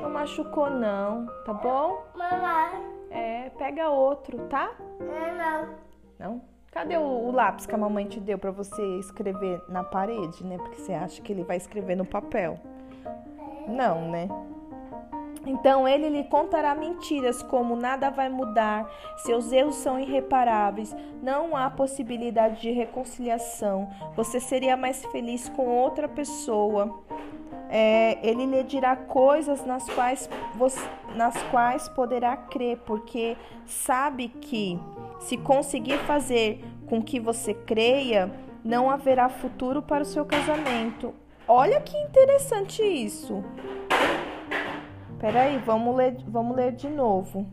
Não 0.00 0.10
machucou 0.10 0.70
não, 0.70 1.26
tá 1.44 1.52
bom? 1.52 2.04
Mamãe. 2.14 2.98
É, 3.10 3.50
pega 3.50 3.90
outro, 3.90 4.38
tá? 4.48 4.70
Não. 5.00 5.68
Não? 6.18 6.42
Cadê 6.70 6.96
o, 6.96 7.02
o 7.02 7.32
lápis 7.32 7.66
que 7.66 7.74
a 7.74 7.78
mamãe 7.78 8.06
te 8.06 8.20
deu 8.20 8.38
para 8.38 8.50
você 8.50 8.82
escrever 8.98 9.60
na 9.68 9.82
parede, 9.82 10.44
né? 10.44 10.56
Porque 10.58 10.76
você 10.76 10.92
acha 10.92 11.20
que 11.22 11.32
ele 11.32 11.42
vai 11.42 11.56
escrever 11.56 11.96
no 11.96 12.04
papel. 12.04 12.58
Não, 13.66 14.10
né? 14.10 14.28
Então 15.48 15.88
ele 15.88 16.10
lhe 16.10 16.24
contará 16.24 16.74
mentiras, 16.74 17.42
como 17.42 17.74
nada 17.74 18.10
vai 18.10 18.28
mudar, 18.28 18.88
seus 19.16 19.50
erros 19.50 19.76
são 19.76 19.98
irreparáveis, 19.98 20.94
não 21.22 21.56
há 21.56 21.70
possibilidade 21.70 22.60
de 22.60 22.70
reconciliação, 22.70 23.88
você 24.14 24.38
seria 24.38 24.76
mais 24.76 25.04
feliz 25.06 25.48
com 25.48 25.66
outra 25.66 26.06
pessoa 26.06 27.02
é, 27.70 28.18
ele 28.26 28.46
lhe 28.46 28.62
dirá 28.62 28.96
coisas 28.96 29.64
nas 29.64 29.88
quais, 29.90 30.28
você, 30.54 30.80
nas 31.14 31.40
quais 31.44 31.88
poderá 31.90 32.36
crer, 32.36 32.78
porque 32.78 33.36
sabe 33.66 34.28
que 34.28 34.78
se 35.20 35.36
conseguir 35.36 35.98
fazer 35.98 36.64
com 36.86 37.02
que 37.02 37.20
você 37.20 37.52
creia, 37.52 38.30
não 38.64 38.90
haverá 38.90 39.28
futuro 39.28 39.82
para 39.82 40.02
o 40.02 40.06
seu 40.06 40.24
casamento. 40.24 41.14
Olha 41.46 41.80
que 41.80 41.96
interessante 41.96 42.82
isso. 42.82 43.44
Peraí, 45.18 45.58
vamos 45.58 45.96
ler, 45.96 46.16
vamos 46.28 46.56
ler 46.56 46.72
de 46.72 46.88
novo. 46.88 47.44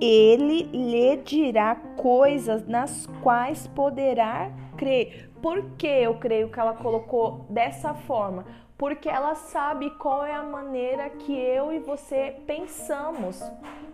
Ele 0.00 0.64
lhe 0.64 1.16
dirá 1.18 1.76
coisas 1.96 2.66
nas 2.66 3.06
quais 3.22 3.68
poderá 3.68 4.50
crer. 4.76 5.30
Por 5.40 5.62
que 5.76 5.86
eu 5.86 6.18
creio 6.18 6.50
que 6.50 6.58
ela 6.58 6.74
colocou 6.74 7.46
dessa 7.48 7.94
forma? 7.94 8.44
Porque 8.76 9.08
ela 9.08 9.36
sabe 9.36 9.88
qual 9.98 10.24
é 10.24 10.34
a 10.34 10.42
maneira 10.42 11.08
que 11.10 11.32
eu 11.32 11.72
e 11.72 11.78
você 11.78 12.40
pensamos, 12.44 13.40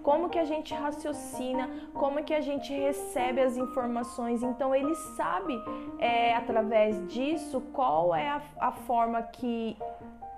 como 0.03 0.31
que 0.31 0.39
a 0.39 0.45
gente 0.45 0.73
raciocina, 0.73 1.69
como 1.93 2.25
que 2.25 2.33
a 2.33 2.41
gente 2.41 2.73
recebe 2.73 3.43
as 3.43 3.59
informações. 3.59 4.43
Então 4.43 4.75
ele 4.75 4.95
sabe 4.95 5.55
é, 5.99 6.35
através 6.35 7.07
disso 7.09 7.61
qual 7.75 8.15
é 8.15 8.27
a, 8.27 8.43
a 8.59 8.73
forma 8.73 9.23
que 9.23 9.77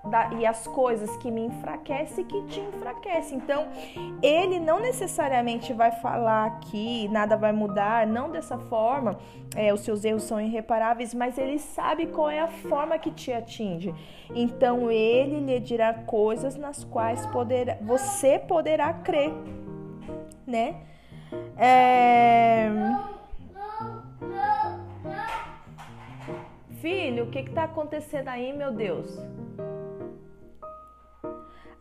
da, 0.04 0.32
e 0.35 0.44
as 0.44 0.66
coisas 0.66 1.16
que 1.18 1.30
me 1.30 1.42
enfraquecem 1.47 2.25
que 2.25 2.42
te 2.44 2.61
enfraquecem. 2.61 3.38
Então, 3.38 3.68
ele 4.23 4.59
não 4.59 4.80
necessariamente 4.80 5.73
vai 5.73 5.92
falar 5.92 6.59
que 6.61 7.09
nada 7.09 7.37
vai 7.37 7.52
mudar, 7.52 8.06
não 8.06 8.30
dessa 8.30 8.59
forma, 8.59 9.18
é, 9.54 9.73
os 9.73 9.80
seus 9.80 10.04
erros 10.04 10.25
são 10.25 10.40
irreparáveis, 10.40 11.14
mas 11.14 11.38
ele 11.38 11.59
sabe 11.59 12.06
qual 12.06 12.30
é 12.30 12.40
a 12.40 12.49
forma 12.49 12.99
que 12.99 13.11
te 13.11 13.32
atinge. 13.32 13.94
Então, 14.35 14.90
ele 14.90 15.40
lhe 15.40 15.61
dirá 15.61 15.94
coisas 15.94 16.56
nas 16.56 16.85
quais 16.85 17.25
poderá, 17.26 17.76
você 17.80 18.38
poderá 18.38 18.92
crer, 18.94 19.32
né? 20.47 20.76
É... 21.56 22.68
Filho, 26.80 27.25
o 27.25 27.30
que 27.30 27.38
está 27.38 27.64
acontecendo 27.64 28.28
aí, 28.28 28.52
meu 28.52 28.73
Deus? 28.73 29.16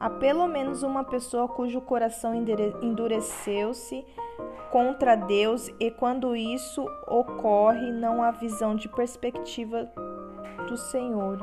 Há 0.02 0.10
pelo 0.10 0.48
menos 0.48 0.82
uma 0.82 1.04
pessoa 1.04 1.48
cujo 1.48 1.80
coração 1.80 2.34
endureceu-se 2.82 4.04
contra 4.72 5.16
Deus, 5.16 5.70
e 5.80 5.92
quando 5.92 6.36
isso 6.36 6.84
ocorre, 7.08 7.92
não 7.92 8.24
há 8.24 8.32
visão 8.32 8.76
de 8.76 8.90
perspectiva 8.90 9.92
do 10.68 10.76
Senhor. 10.76 11.38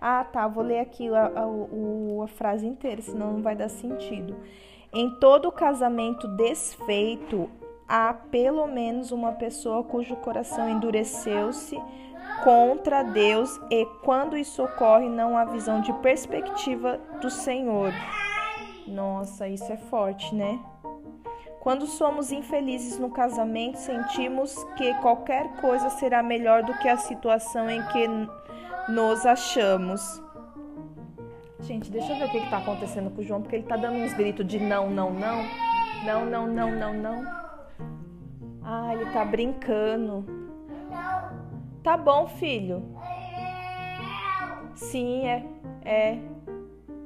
Ah, 0.00 0.22
tá. 0.22 0.46
Vou 0.46 0.62
ler 0.62 0.78
aqui 0.78 1.12
a, 1.12 1.24
a, 1.26 2.24
a, 2.24 2.28
frase 2.28 2.64
inteira, 2.64 3.02
senão 3.02 3.32
não 3.32 3.42
vai 3.42 3.56
dar 3.56 3.68
sentido. 3.68 4.36
Em 4.92 5.10
todo 5.18 5.50
casamento 5.50 6.28
desfeito, 6.28 7.50
há 7.88 8.14
pelo 8.14 8.68
menos 8.68 9.10
uma 9.10 9.32
pessoa 9.32 9.82
cujo 9.82 10.14
coração 10.14 10.70
endureceu-se 10.70 11.76
contra 12.42 13.02
Deus 13.02 13.60
e 13.70 13.86
quando 14.02 14.36
isso 14.36 14.62
ocorre 14.62 15.08
não 15.08 15.36
há 15.36 15.44
visão 15.44 15.80
de 15.80 15.92
perspectiva 15.94 16.98
do 17.20 17.30
Senhor. 17.30 17.92
Nossa, 18.86 19.48
isso 19.48 19.72
é 19.72 19.76
forte, 19.76 20.34
né? 20.34 20.58
Quando 21.60 21.86
somos 21.86 22.32
infelizes 22.32 22.98
no 22.98 23.10
casamento, 23.10 23.76
sentimos 23.76 24.54
que 24.76 24.94
qualquer 24.94 25.60
coisa 25.60 25.90
será 25.90 26.22
melhor 26.22 26.62
do 26.62 26.72
que 26.78 26.88
a 26.88 26.96
situação 26.96 27.68
em 27.68 27.82
que 27.88 28.08
nos 28.88 29.26
achamos. 29.26 30.22
Gente, 31.60 31.90
deixa 31.90 32.12
eu 32.12 32.18
ver 32.18 32.24
o 32.24 32.30
que 32.30 32.38
está 32.38 32.58
acontecendo 32.58 33.10
com 33.10 33.20
o 33.20 33.24
João, 33.24 33.42
porque 33.42 33.56
ele 33.56 33.64
está 33.64 33.76
dando 33.76 33.96
uns 33.96 34.14
gritos 34.14 34.46
de 34.46 34.58
não, 34.58 34.88
não, 34.88 35.12
não. 35.12 35.44
Não, 36.04 36.24
não, 36.24 36.46
não, 36.46 36.70
não, 36.70 36.94
não. 36.94 37.24
Ah, 38.62 38.94
ele 38.94 39.04
está 39.04 39.22
brincando. 39.22 40.39
Tá 41.82 41.96
bom, 41.96 42.26
filho. 42.26 42.82
Sim, 44.74 45.26
é. 45.26 45.46
É. 45.84 46.18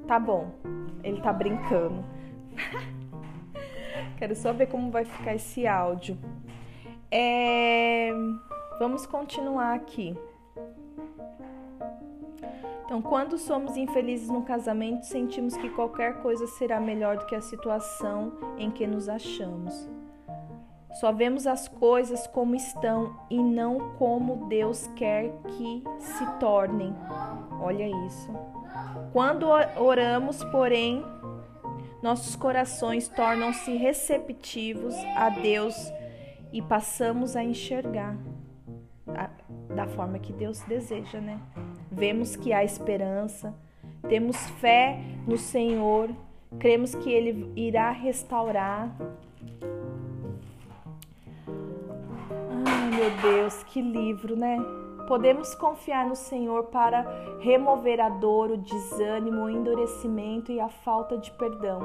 Tá 0.07 0.19
bom. 0.19 0.51
Ele 1.03 1.21
tá 1.21 1.33
brincando. 1.33 2.05
Quero 4.17 4.35
só 4.35 4.53
ver 4.53 4.67
como 4.67 4.91
vai 4.91 5.05
ficar 5.05 5.35
esse 5.35 5.67
áudio. 5.67 6.19
É... 7.11 8.11
Vamos 8.79 9.07
continuar 9.07 9.75
aqui. 9.75 10.17
Então, 12.85 13.01
quando 13.01 13.39
somos 13.39 13.77
infelizes 13.77 14.29
no 14.29 14.43
casamento, 14.43 15.07
sentimos 15.07 15.57
que 15.57 15.71
qualquer 15.71 16.21
coisa 16.21 16.47
será 16.47 16.81
melhor 16.81 17.17
do 17.17 17.27
que 17.27 17.35
a 17.35 17.41
situação 17.41 18.33
em 18.59 18.71
que 18.71 18.87
nos 18.87 19.09
achamos. 19.09 19.89
Só 20.95 21.13
vemos 21.13 21.47
as 21.47 21.67
coisas 21.67 22.27
como 22.27 22.55
estão 22.55 23.17
e 23.29 23.43
não 23.43 23.95
como 23.95 24.47
Deus 24.49 24.87
quer 24.95 25.33
que 25.49 25.83
se 25.99 26.27
tornem. 26.39 26.95
Olha 27.61 27.89
isso. 28.07 28.31
Quando 29.13 29.47
oramos, 29.77 30.43
porém, 30.45 31.05
nossos 32.03 32.37
corações 32.37 33.09
tornam-se 33.09 33.77
receptivos 33.77 34.95
a 35.17 35.31
Deus 35.31 35.75
e 36.53 36.63
passamos 36.63 37.35
a 37.35 37.43
enxergar 37.43 38.17
da 39.75 39.87
forma 39.89 40.19
que 40.19 40.33
Deus 40.33 40.61
deseja, 40.63 41.21
né? 41.21 41.41
Vemos 41.91 42.37
que 42.37 42.53
há 42.53 42.65
esperança, 42.65 43.55
temos 44.09 44.37
fé 44.61 44.99
no 45.27 45.37
Senhor, 45.37 46.11
cremos 46.59 46.95
que 46.95 47.11
Ele 47.11 47.53
irá 47.57 47.91
restaurar 47.91 48.97
meu 52.95 53.11
Deus, 53.21 53.63
que 53.65 53.83
livro, 53.83 54.37
né? 54.37 54.57
Podemos 55.09 55.55
confiar 55.55 56.07
no 56.07 56.15
Senhor 56.15 56.65
para 56.65 57.05
remover 57.41 58.01
a 58.01 58.09
dor, 58.09 58.53
o 58.53 58.57
desânimo, 58.57 59.45
o 59.45 59.51
endurecimento 59.51 60.53
e 60.53 60.61
a 60.61 60.69
falta 60.69 61.19
de 61.19 61.31
perdão. 61.33 61.81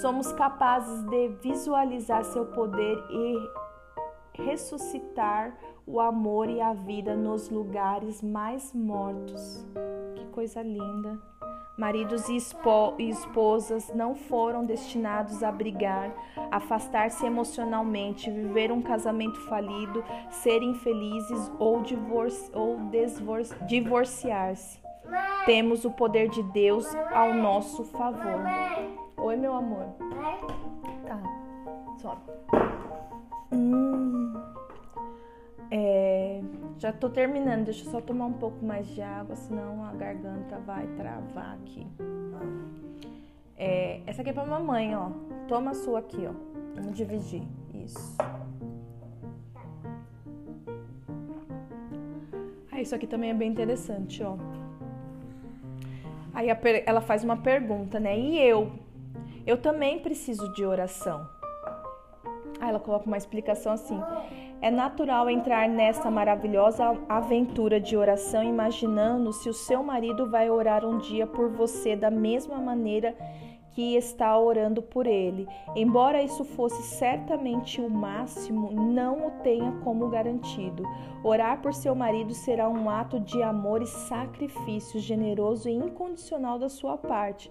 Somos 0.00 0.32
capazes 0.32 1.04
de 1.04 1.28
visualizar 1.42 2.24
seu 2.24 2.46
poder 2.46 2.98
e 3.10 4.42
ressuscitar 4.42 5.56
o 5.86 6.00
amor 6.00 6.48
e 6.48 6.60
a 6.60 6.72
vida 6.72 7.14
nos 7.14 7.48
lugares 7.48 8.22
mais 8.22 8.72
mortos. 8.74 9.64
Que 10.16 10.24
coisa 10.26 10.62
linda! 10.62 11.35
Maridos 11.76 12.26
e, 12.30 12.38
esposas 13.08 13.92
não 13.94 14.14
foram 14.14 14.64
destinados 14.64 15.42
a 15.42 15.52
brigar, 15.52 16.10
afastar-se 16.50 17.26
emocionalmente, 17.26 18.30
viver 18.30 18.72
um 18.72 18.80
casamento 18.80 19.38
falido, 19.42 20.02
ser 20.30 20.62
infelizes 20.62 21.52
ou, 21.58 21.82
ou 22.54 22.78
divorciar-se. 23.66 24.80
Temos 25.44 25.84
o 25.84 25.90
poder 25.90 26.30
de 26.30 26.42
Deus 26.44 26.86
ao 27.12 27.34
nosso 27.34 27.84
favor. 27.84 28.40
Oi, 29.18 29.36
meu 29.36 29.54
amor. 29.54 29.86
Tá, 31.06 31.20
sobe. 31.98 32.22
Hum. 33.52 34.34
É, 35.70 36.40
já 36.78 36.92
tô 36.92 37.08
terminando, 37.08 37.64
deixa 37.64 37.86
eu 37.86 37.90
só 37.90 38.00
tomar 38.00 38.26
um 38.26 38.34
pouco 38.34 38.64
mais 38.64 38.86
de 38.88 39.00
água, 39.00 39.34
senão 39.34 39.84
a 39.84 39.92
garganta 39.92 40.58
vai 40.58 40.86
travar 40.88 41.54
aqui. 41.54 41.86
É, 43.56 44.00
essa 44.06 44.20
aqui 44.20 44.30
é 44.30 44.32
pra 44.32 44.44
mamãe, 44.44 44.94
ó. 44.94 45.10
Toma 45.48 45.70
a 45.70 45.74
sua 45.74 46.00
aqui, 46.00 46.26
ó. 46.26 46.32
Vamos 46.74 46.94
dividir. 46.94 47.42
Isso. 47.72 48.16
Ah, 52.70 52.80
isso 52.80 52.94
aqui 52.94 53.06
também 53.06 53.30
é 53.30 53.34
bem 53.34 53.50
interessante, 53.50 54.22
ó. 54.22 54.36
Aí 56.34 56.48
ela 56.84 57.00
faz 57.00 57.24
uma 57.24 57.38
pergunta, 57.38 57.98
né? 57.98 58.18
E 58.18 58.38
eu? 58.38 58.70
Eu 59.46 59.56
também 59.56 60.00
preciso 60.00 60.52
de 60.52 60.66
oração. 60.66 61.26
Aí 62.60 62.68
ela 62.68 62.78
coloca 62.78 63.06
uma 63.06 63.16
explicação 63.16 63.72
assim. 63.72 63.98
É 64.66 64.70
natural 64.70 65.30
entrar 65.30 65.68
nessa 65.68 66.10
maravilhosa 66.10 66.98
aventura 67.08 67.80
de 67.80 67.96
oração 67.96 68.42
imaginando 68.42 69.32
se 69.32 69.48
o 69.48 69.54
seu 69.54 69.80
marido 69.80 70.28
vai 70.28 70.50
orar 70.50 70.84
um 70.84 70.98
dia 70.98 71.24
por 71.24 71.48
você 71.48 71.94
da 71.94 72.10
mesma 72.10 72.58
maneira 72.58 73.14
que 73.70 73.94
está 73.94 74.36
orando 74.36 74.82
por 74.82 75.06
ele. 75.06 75.46
Embora 75.76 76.20
isso 76.20 76.44
fosse 76.44 76.82
certamente 76.82 77.80
o 77.80 77.88
máximo, 77.88 78.72
não 78.72 79.28
o 79.28 79.30
tenha 79.44 79.70
como 79.84 80.08
garantido. 80.08 80.82
Orar 81.22 81.62
por 81.62 81.72
seu 81.72 81.94
marido 81.94 82.34
será 82.34 82.68
um 82.68 82.90
ato 82.90 83.20
de 83.20 83.40
amor 83.44 83.82
e 83.82 83.86
sacrifício 83.86 84.98
generoso 84.98 85.68
e 85.68 85.74
incondicional 85.74 86.58
da 86.58 86.68
sua 86.68 86.98
parte. 86.98 87.48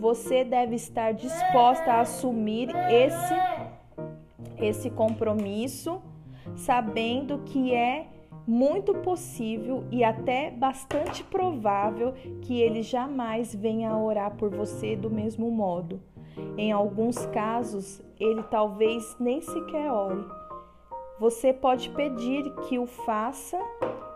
Você 0.00 0.42
deve 0.42 0.76
estar 0.76 1.12
disposta 1.12 1.92
a 1.92 2.00
assumir 2.00 2.70
esse 2.88 3.34
esse 4.56 4.88
compromisso 4.88 6.00
sabendo 6.56 7.38
que 7.46 7.74
é 7.74 8.06
muito 8.46 8.94
possível 8.94 9.84
e 9.90 10.04
até 10.04 10.50
bastante 10.50 11.24
provável 11.24 12.12
que 12.42 12.60
ele 12.60 12.82
jamais 12.82 13.54
venha 13.54 13.90
a 13.90 13.98
orar 13.98 14.36
por 14.36 14.50
você 14.50 14.94
do 14.94 15.10
mesmo 15.10 15.50
modo. 15.50 16.00
Em 16.56 16.72
alguns 16.72 17.24
casos, 17.26 18.02
ele 18.18 18.42
talvez 18.44 19.16
nem 19.18 19.40
sequer 19.40 19.90
ore. 19.90 20.24
Você 21.18 21.52
pode 21.52 21.90
pedir 21.90 22.50
que 22.68 22.78
o 22.78 22.86
faça 22.86 23.58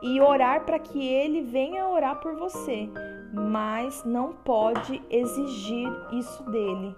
e 0.02 0.20
orar 0.20 0.64
para 0.64 0.78
que 0.78 1.06
ele 1.06 1.42
venha 1.42 1.88
orar 1.88 2.20
por 2.20 2.34
você, 2.34 2.88
mas 3.32 4.04
não 4.04 4.32
pode 4.32 5.00
exigir 5.08 5.88
isso 6.12 6.42
dele. 6.50 6.94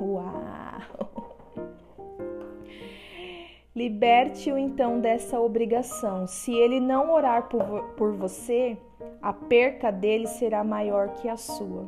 Uau! 0.00 1.07
Liberte-o 3.78 4.58
então 4.58 4.98
dessa 4.98 5.38
obrigação. 5.38 6.26
Se 6.26 6.52
ele 6.52 6.80
não 6.80 7.12
orar 7.12 7.44
por, 7.44 7.62
por 7.96 8.12
você, 8.12 8.76
a 9.22 9.32
perca 9.32 9.92
dele 9.92 10.26
será 10.26 10.64
maior 10.64 11.10
que 11.10 11.28
a 11.28 11.36
sua. 11.36 11.86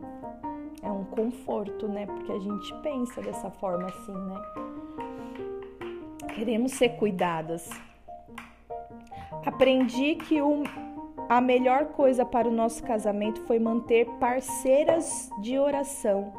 É 0.85 0.88
um 0.88 1.03
conforto, 1.03 1.88
né? 1.88 2.07
Porque 2.07 2.31
a 2.31 2.38
gente 2.38 2.72
pensa 2.81 3.20
dessa 3.20 3.50
forma 3.50 3.88
assim, 3.88 4.12
né? 4.12 4.40
Queremos 6.33 6.74
ser 6.74 6.90
cuidadas. 6.90 7.68
Aprendi 9.44 10.14
que 10.14 10.40
o, 10.40 10.62
a 11.29 11.40
melhor 11.40 11.87
coisa 11.87 12.24
para 12.24 12.46
o 12.46 12.53
nosso 12.53 12.85
casamento 12.85 13.40
foi 13.48 13.59
manter 13.59 14.07
parceiras 14.20 15.29
de 15.42 15.59
oração 15.59 16.33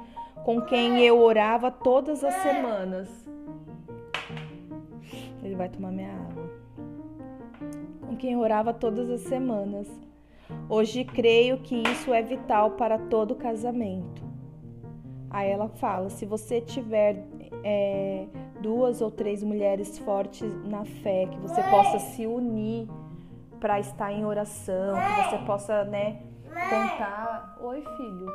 com 0.45 0.61
quem 0.61 1.01
eu 1.01 1.19
orava 1.19 1.69
todas 1.69 2.23
as 2.23 2.35
semanas 2.35 3.29
vai 5.61 5.69
tomar 5.69 5.91
minha 5.91 6.11
água. 6.11 6.49
Com 8.07 8.15
quem 8.15 8.35
orava 8.35 8.73
todas 8.73 9.09
as 9.09 9.21
semanas. 9.21 9.87
Hoje 10.67 11.05
creio 11.05 11.59
que 11.59 11.75
isso 11.75 12.11
é 12.13 12.21
vital 12.21 12.71
para 12.71 12.97
todo 12.97 13.35
casamento. 13.35 14.23
Aí 15.29 15.49
ela 15.49 15.69
fala: 15.69 16.09
se 16.09 16.25
você 16.25 16.59
tiver 16.59 17.27
é, 17.63 18.25
duas 18.59 19.01
ou 19.01 19.11
três 19.11 19.43
mulheres 19.43 19.99
fortes 19.99 20.51
na 20.65 20.83
fé, 20.83 21.27
que 21.27 21.37
você 21.37 21.61
possa 21.63 21.99
se 21.99 22.25
unir 22.25 22.89
para 23.59 23.79
estar 23.79 24.11
em 24.11 24.25
oração, 24.25 24.95
que 24.95 25.29
você 25.29 25.45
possa, 25.45 25.83
né, 25.85 26.21
contar. 26.49 27.55
Oi, 27.61 27.83
filho. 27.97 28.25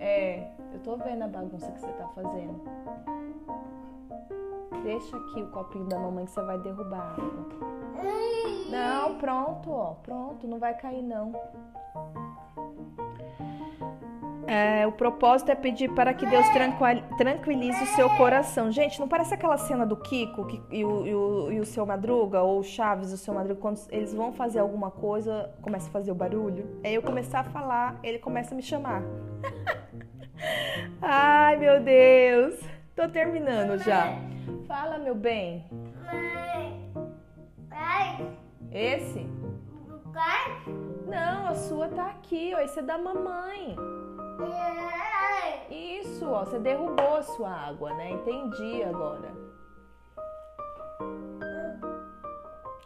É, 0.00 0.48
eu 0.72 0.80
tô 0.80 0.96
vendo 0.96 1.22
a 1.22 1.28
bagunça 1.28 1.70
que 1.70 1.80
você 1.80 1.92
tá 1.92 2.08
fazendo. 2.08 2.60
Deixa 4.82 5.16
aqui 5.16 5.42
o 5.42 5.46
copinho 5.48 5.86
da 5.86 5.98
mamãe 5.98 6.24
que 6.24 6.30
você 6.30 6.42
vai 6.42 6.58
derrubar 6.58 7.00
a 7.00 7.12
água. 7.12 7.74
Não, 8.70 9.14
pronto, 9.16 9.70
ó. 9.70 9.94
Pronto, 9.94 10.46
não 10.46 10.58
vai 10.58 10.74
cair 10.74 11.02
não. 11.02 11.32
É, 14.46 14.86
o 14.86 14.92
propósito 14.92 15.50
é 15.50 15.54
pedir 15.54 15.90
para 15.94 16.12
que 16.12 16.26
Deus 16.26 16.44
tranquilize 17.16 17.82
o 17.82 17.86
seu 17.86 18.10
coração. 18.10 18.70
Gente, 18.70 19.00
não 19.00 19.08
parece 19.08 19.32
aquela 19.32 19.56
cena 19.56 19.86
do 19.86 19.96
Kiko 19.96 20.44
que, 20.46 20.62
e, 20.70 20.84
o, 20.84 21.06
e, 21.06 21.14
o, 21.14 21.52
e 21.52 21.60
o 21.60 21.64
seu 21.64 21.86
Madruga, 21.86 22.42
ou 22.42 22.60
o 22.60 22.62
Chaves 22.62 23.10
e 23.10 23.14
o 23.14 23.16
seu 23.16 23.32
Madruga, 23.32 23.60
quando 23.60 23.80
eles 23.90 24.12
vão 24.12 24.32
fazer 24.32 24.58
alguma 24.58 24.90
coisa, 24.90 25.50
começa 25.62 25.88
a 25.88 25.92
fazer 25.92 26.12
o 26.12 26.14
barulho? 26.14 26.78
Aí 26.84 26.94
eu 26.94 27.02
começar 27.02 27.40
a 27.40 27.44
falar, 27.44 27.98
ele 28.02 28.18
começa 28.18 28.54
a 28.54 28.56
me 28.56 28.62
chamar. 28.62 29.02
Ai, 31.00 31.56
meu 31.56 31.82
Deus. 31.82 32.73
Tô 32.94 33.08
terminando 33.08 33.76
já. 33.78 34.18
Fala, 34.68 34.98
meu 34.98 35.16
bem. 35.16 35.68
Esse? 38.70 39.26
Não, 41.06 41.48
a 41.48 41.54
sua 41.54 41.88
tá 41.88 42.06
aqui, 42.06 42.52
ó. 42.54 42.60
Esse 42.60 42.78
é 42.78 42.82
da 42.82 42.96
mamãe. 42.96 43.76
Isso, 45.70 46.28
ó, 46.28 46.44
você 46.44 46.58
derrubou 46.58 47.16
a 47.16 47.22
sua 47.22 47.50
água, 47.50 47.92
né? 47.94 48.10
Entendi 48.10 48.82
agora. 48.84 49.32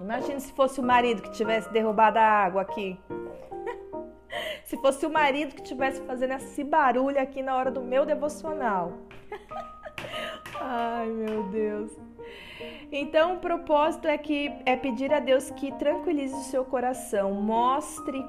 Imagina 0.00 0.40
se 0.40 0.52
fosse 0.52 0.80
o 0.80 0.82
marido 0.82 1.22
que 1.22 1.30
tivesse 1.32 1.70
derrubado 1.70 2.18
a 2.18 2.22
água 2.22 2.62
aqui. 2.62 2.98
se 4.64 4.76
fosse 4.78 5.04
o 5.04 5.10
marido 5.10 5.54
que 5.54 5.62
tivesse 5.62 6.00
fazendo 6.02 6.34
esse 6.34 6.64
barulho 6.64 7.20
aqui 7.20 7.42
na 7.42 7.56
hora 7.56 7.70
do 7.70 7.82
meu 7.82 8.06
devocional. 8.06 8.92
Ai, 10.60 11.06
meu 11.08 11.44
Deus. 11.44 11.90
Então, 12.90 13.34
o 13.34 13.38
propósito 13.38 14.08
é 14.08 14.16
que 14.16 14.52
é 14.64 14.76
pedir 14.76 15.12
a 15.12 15.20
Deus 15.20 15.50
que 15.50 15.70
tranquilize 15.72 16.34
o 16.34 16.42
seu 16.42 16.64
coração, 16.64 17.32
mostre 17.32 18.24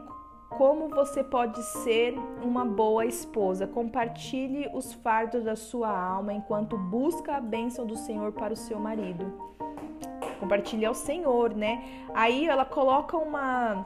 como 0.50 0.90
você 0.90 1.24
pode 1.24 1.62
ser 1.64 2.16
uma 2.44 2.66
boa 2.66 3.06
esposa. 3.06 3.68
Compartilhe 3.68 4.70
os 4.74 4.94
fardos 4.94 5.44
da 5.44 5.56
sua 5.56 5.90
alma 5.90 6.34
enquanto 6.34 6.78
busca 6.78 7.36
a 7.36 7.42
bênção 7.42 7.86
do 7.86 7.96
Senhor 7.96 8.32
para 8.32 8.54
o 8.54 8.58
seu 8.58 8.80
marido. 8.80 9.32
Compartilhe 10.40 10.86
ao 10.86 10.94
Senhor, 10.94 11.54
né? 11.54 12.06
Aí 12.14 12.48
ela 12.48 12.66
coloca 12.66 13.18
uma. 13.18 13.86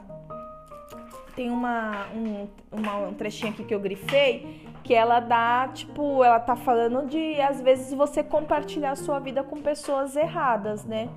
Tem 1.36 1.50
uma, 1.50 2.06
um, 2.14 2.48
uma, 2.70 3.08
um 3.08 3.14
trechinho 3.14 3.52
aqui 3.52 3.64
que 3.64 3.74
eu 3.74 3.80
grifei 3.80 4.63
que 4.84 4.92
ela 4.94 5.18
dá, 5.18 5.68
tipo, 5.72 6.22
ela 6.22 6.38
tá 6.38 6.54
falando 6.54 7.06
de 7.06 7.40
às 7.40 7.60
vezes 7.60 7.92
você 7.94 8.22
compartilhar 8.22 8.90
a 8.90 8.96
sua 8.96 9.18
vida 9.18 9.42
com 9.42 9.60
pessoas 9.60 10.14
erradas, 10.14 10.84
né? 10.84 11.08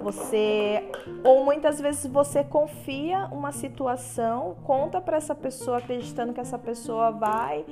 Você 0.00 0.90
ou 1.22 1.44
muitas 1.44 1.78
vezes 1.78 2.10
você 2.10 2.42
confia 2.42 3.28
uma 3.30 3.52
situação, 3.52 4.56
conta 4.64 5.00
para 5.00 5.18
essa 5.18 5.34
pessoa 5.34 5.78
acreditando 5.78 6.32
que 6.32 6.40
essa 6.40 6.58
pessoa 6.58 7.10
vai 7.10 7.64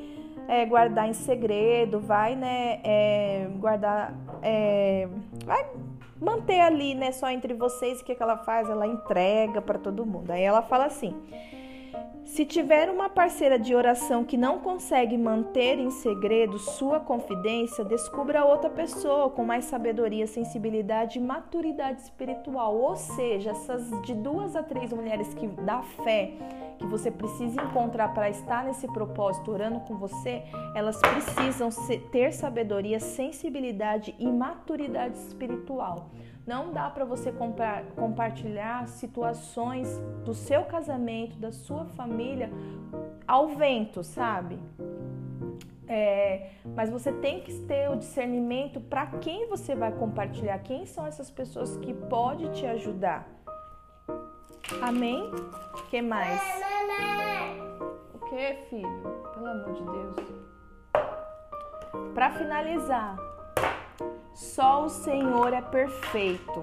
é, 0.46 0.66
guardar 0.66 1.08
em 1.08 1.14
segredo, 1.14 1.98
vai, 1.98 2.36
né, 2.36 2.80
é, 2.84 3.48
guardar, 3.58 4.14
é, 4.42 5.08
vai 5.44 5.66
manter 6.20 6.60
ali, 6.60 6.94
né, 6.94 7.10
só 7.12 7.30
entre 7.30 7.54
vocês. 7.54 8.00
O 8.00 8.04
que, 8.04 8.14
que 8.14 8.22
ela 8.22 8.36
faz? 8.38 8.68
Ela 8.68 8.86
entrega 8.86 9.62
para 9.62 9.78
todo 9.78 10.04
mundo. 10.04 10.30
Aí 10.30 10.42
ela 10.42 10.62
fala 10.62 10.86
assim. 10.86 11.14
Se 12.24 12.44
tiver 12.44 12.90
uma 12.90 13.08
parceira 13.08 13.58
de 13.58 13.74
oração 13.74 14.22
que 14.22 14.36
não 14.36 14.58
consegue 14.58 15.16
manter 15.16 15.78
em 15.78 15.90
segredo 15.90 16.58
sua 16.58 17.00
confidência, 17.00 17.84
descubra 17.84 18.44
outra 18.44 18.70
pessoa 18.70 19.30
com 19.30 19.44
mais 19.44 19.64
sabedoria, 19.64 20.26
sensibilidade 20.26 21.18
e 21.18 21.22
maturidade 21.22 22.02
espiritual. 22.02 22.76
Ou 22.76 22.94
seja, 22.94 23.50
essas 23.50 23.90
de 24.02 24.14
duas 24.14 24.54
a 24.54 24.62
três 24.62 24.92
mulheres 24.92 25.34
que 25.34 25.46
dá 25.46 25.82
fé 26.04 26.32
que 26.78 26.86
você 26.86 27.10
precisa 27.10 27.60
encontrar 27.60 28.14
para 28.14 28.30
estar 28.30 28.62
nesse 28.62 28.86
propósito 28.86 29.50
orando 29.50 29.80
com 29.80 29.96
você, 29.96 30.44
elas 30.74 31.00
precisam 31.00 31.70
ter 32.12 32.32
sabedoria, 32.32 33.00
sensibilidade 33.00 34.14
e 34.18 34.26
maturidade 34.30 35.18
espiritual. 35.18 36.10
Não 36.48 36.72
dá 36.72 36.88
para 36.88 37.04
você 37.04 37.30
compartilhar 37.94 38.88
situações 38.88 39.86
do 40.24 40.32
seu 40.32 40.64
casamento, 40.64 41.36
da 41.36 41.52
sua 41.52 41.84
família 41.84 42.50
ao 43.26 43.48
vento, 43.48 44.02
sabe? 44.02 44.58
É, 45.86 46.52
mas 46.74 46.88
você 46.88 47.12
tem 47.12 47.42
que 47.42 47.52
ter 47.66 47.90
o 47.90 47.96
discernimento 47.96 48.80
para 48.80 49.08
quem 49.18 49.46
você 49.46 49.74
vai 49.74 49.92
compartilhar, 49.92 50.58
quem 50.60 50.86
são 50.86 51.06
essas 51.06 51.30
pessoas 51.30 51.76
que 51.76 51.92
podem 51.92 52.50
te 52.52 52.64
ajudar. 52.64 53.28
Amém? 54.80 55.30
O 55.74 55.82
que 55.90 56.00
mais? 56.00 56.40
O 58.14 58.18
que, 58.20 58.54
filho? 58.70 59.02
Pelo 59.34 59.46
amor 59.48 59.74
de 59.74 59.82
Deus. 59.84 60.16
Para 62.14 62.30
finalizar, 62.30 63.27
só 64.38 64.84
o 64.84 64.88
Senhor 64.88 65.52
é 65.52 65.60
perfeito, 65.60 66.62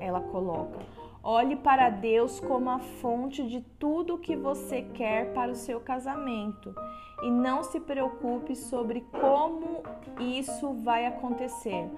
ela 0.00 0.20
coloca. 0.20 0.80
Olhe 1.22 1.54
para 1.54 1.88
Deus 1.88 2.40
como 2.40 2.68
a 2.68 2.80
fonte 2.80 3.46
de 3.46 3.60
tudo 3.78 4.14
o 4.14 4.18
que 4.18 4.34
você 4.34 4.82
quer 4.92 5.32
para 5.32 5.52
o 5.52 5.54
seu 5.54 5.78
casamento 5.78 6.74
e 7.22 7.30
não 7.30 7.62
se 7.62 7.78
preocupe 7.78 8.56
sobre 8.56 9.02
como 9.20 9.84
isso 10.18 10.74
vai 10.82 11.06
acontecer. 11.06 11.88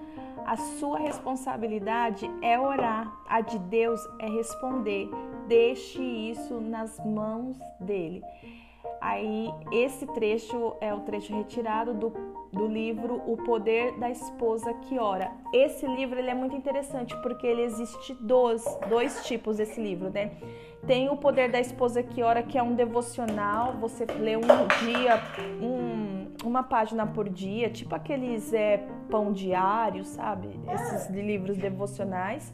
A 0.45 0.55
sua 0.57 0.99
responsabilidade 0.99 2.29
é 2.43 2.59
orar, 2.59 3.11
a 3.27 3.41
de 3.41 3.57
Deus 3.57 3.99
é 4.19 4.29
responder. 4.29 5.09
Deixe 5.47 6.03
isso 6.03 6.61
nas 6.61 7.03
mãos 7.03 7.57
dele. 7.79 8.21
Aí, 9.01 9.51
esse 9.71 10.05
trecho 10.05 10.75
é 10.79 10.93
o 10.93 10.99
trecho 10.99 11.35
retirado 11.35 11.95
do, 11.95 12.13
do 12.55 12.65
livro 12.65 13.21
O 13.27 13.35
Poder 13.35 13.99
da 13.99 14.09
Esposa 14.09 14.73
que 14.73 14.97
Ora. 14.97 15.29
Esse 15.53 15.85
livro 15.85 16.17
ele 16.17 16.29
é 16.29 16.33
muito 16.33 16.55
interessante 16.55 17.13
porque 17.21 17.45
ele 17.45 17.61
existe 17.61 18.13
dois, 18.21 18.63
dois 18.89 19.25
tipos 19.25 19.57
desse 19.57 19.79
livro, 19.81 20.09
né? 20.09 20.31
Tem 20.87 21.09
o 21.09 21.17
Poder 21.17 21.51
da 21.51 21.59
Esposa 21.59 22.01
que 22.01 22.23
Ora, 22.23 22.41
que 22.41 22.57
é 22.57 22.63
um 22.63 22.73
devocional, 22.73 23.73
você 23.73 24.05
lê 24.05 24.37
um 24.37 24.41
dia, 24.41 25.21
um, 25.61 26.27
uma 26.47 26.63
página 26.63 27.05
por 27.05 27.27
dia, 27.27 27.69
tipo 27.69 27.93
aqueles 27.93 28.53
é, 28.53 28.87
pão 29.09 29.33
diário, 29.33 30.05
sabe? 30.05 30.49
Esses 30.73 31.09
livros 31.09 31.57
devocionais. 31.57 32.53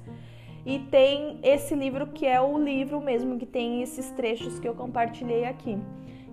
E 0.65 0.79
tem 0.79 1.39
esse 1.43 1.75
livro 1.75 2.07
que 2.07 2.25
é 2.25 2.41
o 2.41 2.57
livro 2.57 2.99
mesmo, 2.99 3.37
que 3.37 3.45
tem 3.45 3.83
esses 3.83 4.09
trechos 4.11 4.59
que 4.59 4.67
eu 4.67 4.73
compartilhei 4.73 5.45
aqui. 5.45 5.77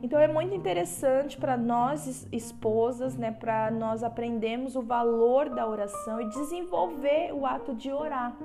Então 0.02 0.18
é 0.18 0.28
muito 0.28 0.54
interessante 0.54 1.36
para 1.36 1.56
nós 1.56 2.26
esposas, 2.30 3.16
né, 3.16 3.32
para 3.32 3.70
nós 3.70 4.04
aprendermos 4.04 4.76
o 4.76 4.82
valor 4.82 5.48
da 5.50 5.66
oração 5.66 6.20
e 6.20 6.28
desenvolver 6.28 7.32
o 7.32 7.44
ato 7.44 7.74
de 7.74 7.92
orar, 7.92 8.36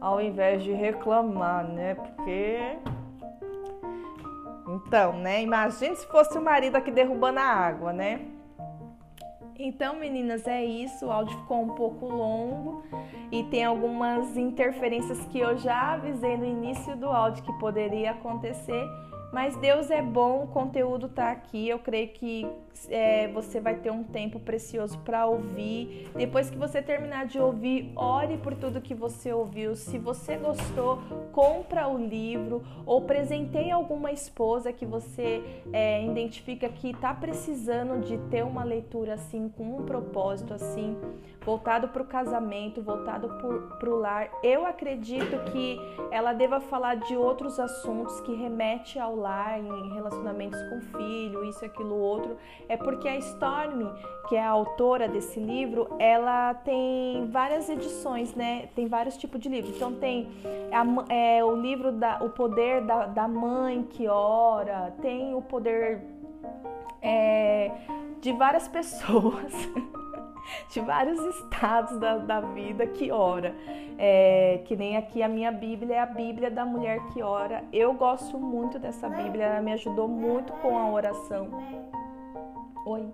ao 0.00 0.20
invés 0.20 0.62
de 0.62 0.72
reclamar, 0.72 1.66
né? 1.66 1.94
Porque 1.94 2.78
então, 4.68 5.12
né? 5.14 5.42
Imagine 5.42 5.96
se 5.96 6.06
fosse 6.06 6.36
o 6.36 6.42
marido 6.42 6.76
aqui 6.76 6.90
derrubando 6.90 7.38
a 7.38 7.44
água, 7.44 7.92
né? 7.92 8.20
Então, 9.58 9.96
meninas, 9.96 10.46
é 10.46 10.62
isso. 10.64 11.06
O 11.06 11.10
áudio 11.10 11.38
ficou 11.38 11.62
um 11.62 11.68
pouco 11.70 12.06
longo 12.06 12.84
e 13.32 13.42
tem 13.44 13.64
algumas 13.64 14.36
interferências 14.36 15.18
que 15.26 15.38
eu 15.38 15.56
já 15.56 15.94
avisei 15.94 16.36
no 16.36 16.44
início 16.44 16.94
do 16.96 17.08
áudio 17.08 17.42
que 17.42 17.52
poderia 17.54 18.10
acontecer. 18.10 18.84
Mas 19.32 19.56
Deus 19.56 19.90
é 19.90 20.00
bom, 20.00 20.44
o 20.44 20.46
conteúdo 20.46 21.06
está 21.06 21.30
aqui. 21.30 21.68
Eu 21.68 21.78
creio 21.78 22.08
que 22.08 22.46
é, 22.88 23.28
você 23.28 23.60
vai 23.60 23.76
ter 23.76 23.90
um 23.90 24.02
tempo 24.04 24.38
precioso 24.38 24.98
para 24.98 25.26
ouvir. 25.26 26.08
Depois 26.14 26.48
que 26.48 26.56
você 26.56 26.80
terminar 26.80 27.26
de 27.26 27.38
ouvir, 27.38 27.92
ore 27.96 28.38
por 28.38 28.54
tudo 28.54 28.80
que 28.80 28.94
você 28.94 29.32
ouviu. 29.32 29.74
Se 29.74 29.98
você 29.98 30.36
gostou, 30.36 31.00
compra 31.32 31.88
o 31.88 31.98
livro 31.98 32.62
ou 32.84 33.02
presenteie 33.02 33.70
alguma 33.70 34.12
esposa 34.12 34.72
que 34.72 34.86
você 34.86 35.42
é, 35.72 36.04
identifica 36.04 36.68
que 36.68 36.90
está 36.90 37.12
precisando 37.12 38.00
de 38.00 38.18
ter 38.30 38.44
uma 38.44 38.64
leitura 38.64 39.14
assim, 39.14 39.48
com 39.48 39.78
um 39.78 39.84
propósito 39.84 40.54
assim 40.54 40.96
voltado 41.46 41.86
para 41.86 42.02
o 42.02 42.04
casamento, 42.04 42.82
voltado 42.82 43.28
para 43.78 43.88
o 43.88 43.96
lar. 43.96 44.28
Eu 44.42 44.66
acredito 44.66 45.38
que 45.52 45.80
ela 46.10 46.32
deva 46.32 46.58
falar 46.60 46.96
de 46.96 47.16
outros 47.16 47.60
assuntos 47.60 48.20
que 48.22 48.34
remete 48.34 48.98
ao 48.98 49.14
lar, 49.14 49.60
em 49.60 49.94
relacionamentos 49.94 50.60
com 50.64 50.80
filho, 50.98 51.44
isso, 51.44 51.64
aquilo, 51.64 51.94
outro. 51.94 52.36
É 52.68 52.76
porque 52.76 53.06
a 53.06 53.16
Storm, 53.18 53.94
que 54.28 54.34
é 54.34 54.42
a 54.42 54.50
autora 54.50 55.06
desse 55.06 55.38
livro, 55.38 55.86
ela 56.00 56.52
tem 56.52 57.28
várias 57.30 57.68
edições, 57.68 58.34
né? 58.34 58.68
Tem 58.74 58.88
vários 58.88 59.16
tipos 59.16 59.38
de 59.38 59.48
livros. 59.48 59.76
Então 59.76 59.94
tem 59.94 60.28
a, 60.72 61.14
é, 61.14 61.44
o 61.44 61.54
livro 61.54 61.92
da 61.92 62.18
o 62.24 62.30
poder 62.30 62.82
da, 62.82 63.06
da 63.06 63.28
mãe 63.28 63.84
que 63.84 64.08
ora, 64.08 64.92
tem 65.00 65.32
o 65.32 65.42
poder 65.42 66.02
é, 67.00 67.70
de 68.20 68.32
várias 68.32 68.66
pessoas. 68.68 69.52
de 70.70 70.80
vários 70.80 71.18
estados 71.36 71.98
da, 71.98 72.18
da 72.18 72.40
vida 72.40 72.86
que 72.86 73.10
ora. 73.10 73.54
É, 73.98 74.60
que 74.64 74.76
nem 74.76 74.96
aqui 74.96 75.22
a 75.22 75.28
minha 75.28 75.50
Bíblia 75.50 75.96
é 75.96 76.00
a 76.00 76.06
Bíblia 76.06 76.50
da 76.50 76.64
mulher 76.64 77.00
que 77.12 77.22
ora. 77.22 77.64
Eu 77.72 77.94
gosto 77.94 78.38
muito 78.38 78.78
dessa 78.78 79.08
Bíblia, 79.08 79.44
ela 79.44 79.62
me 79.62 79.72
ajudou 79.72 80.08
muito 80.08 80.52
com 80.54 80.78
a 80.78 80.90
oração. 80.90 81.48
Oi. 82.84 83.06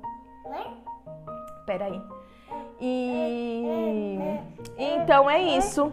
Peraí. 1.67 2.01
E 2.81 4.09
então 4.79 5.31
é 5.31 5.41
isso. 5.41 5.93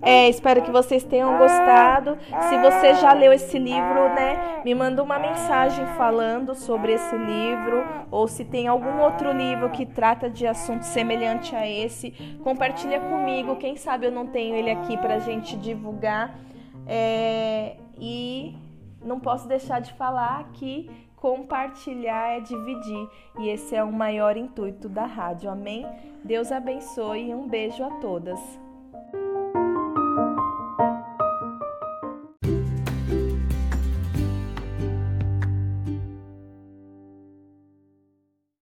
É, 0.00 0.28
espero 0.28 0.62
que 0.62 0.70
vocês 0.70 1.02
tenham 1.02 1.36
gostado. 1.38 2.16
Se 2.48 2.58
você 2.58 2.94
já 2.94 3.12
leu 3.12 3.32
esse 3.32 3.58
livro, 3.58 4.08
né, 4.14 4.62
me 4.64 4.74
manda 4.74 5.02
uma 5.02 5.18
mensagem 5.18 5.84
falando 5.96 6.54
sobre 6.54 6.92
esse 6.92 7.16
livro 7.16 7.84
ou 8.10 8.28
se 8.28 8.44
tem 8.44 8.68
algum 8.68 9.00
outro 9.00 9.32
livro 9.32 9.70
que 9.70 9.84
trata 9.84 10.30
de 10.30 10.46
assunto 10.46 10.82
semelhante 10.82 11.54
a 11.56 11.68
esse, 11.68 12.10
compartilha 12.44 13.00
comigo. 13.00 13.56
Quem 13.56 13.76
sabe 13.76 14.06
eu 14.06 14.12
não 14.12 14.26
tenho 14.26 14.54
ele 14.54 14.70
aqui 14.70 14.96
para 14.96 15.18
gente 15.18 15.56
divulgar. 15.56 16.38
É, 16.86 17.76
e 18.00 18.56
não 19.04 19.20
posso 19.20 19.46
deixar 19.46 19.80
de 19.80 19.92
falar 19.92 20.50
que 20.54 20.88
compartilhar 21.16 22.36
é 22.36 22.40
dividir 22.40 23.08
e 23.40 23.48
esse 23.48 23.74
é 23.74 23.82
o 23.82 23.92
maior 23.92 24.36
intuito 24.36 24.88
da 24.88 25.04
rádio. 25.04 25.50
Amém? 25.50 25.84
Deus 26.24 26.52
abençoe 26.52 27.30
e 27.30 27.34
um 27.34 27.48
beijo 27.48 27.82
a 27.82 27.90
todas. 28.00 28.67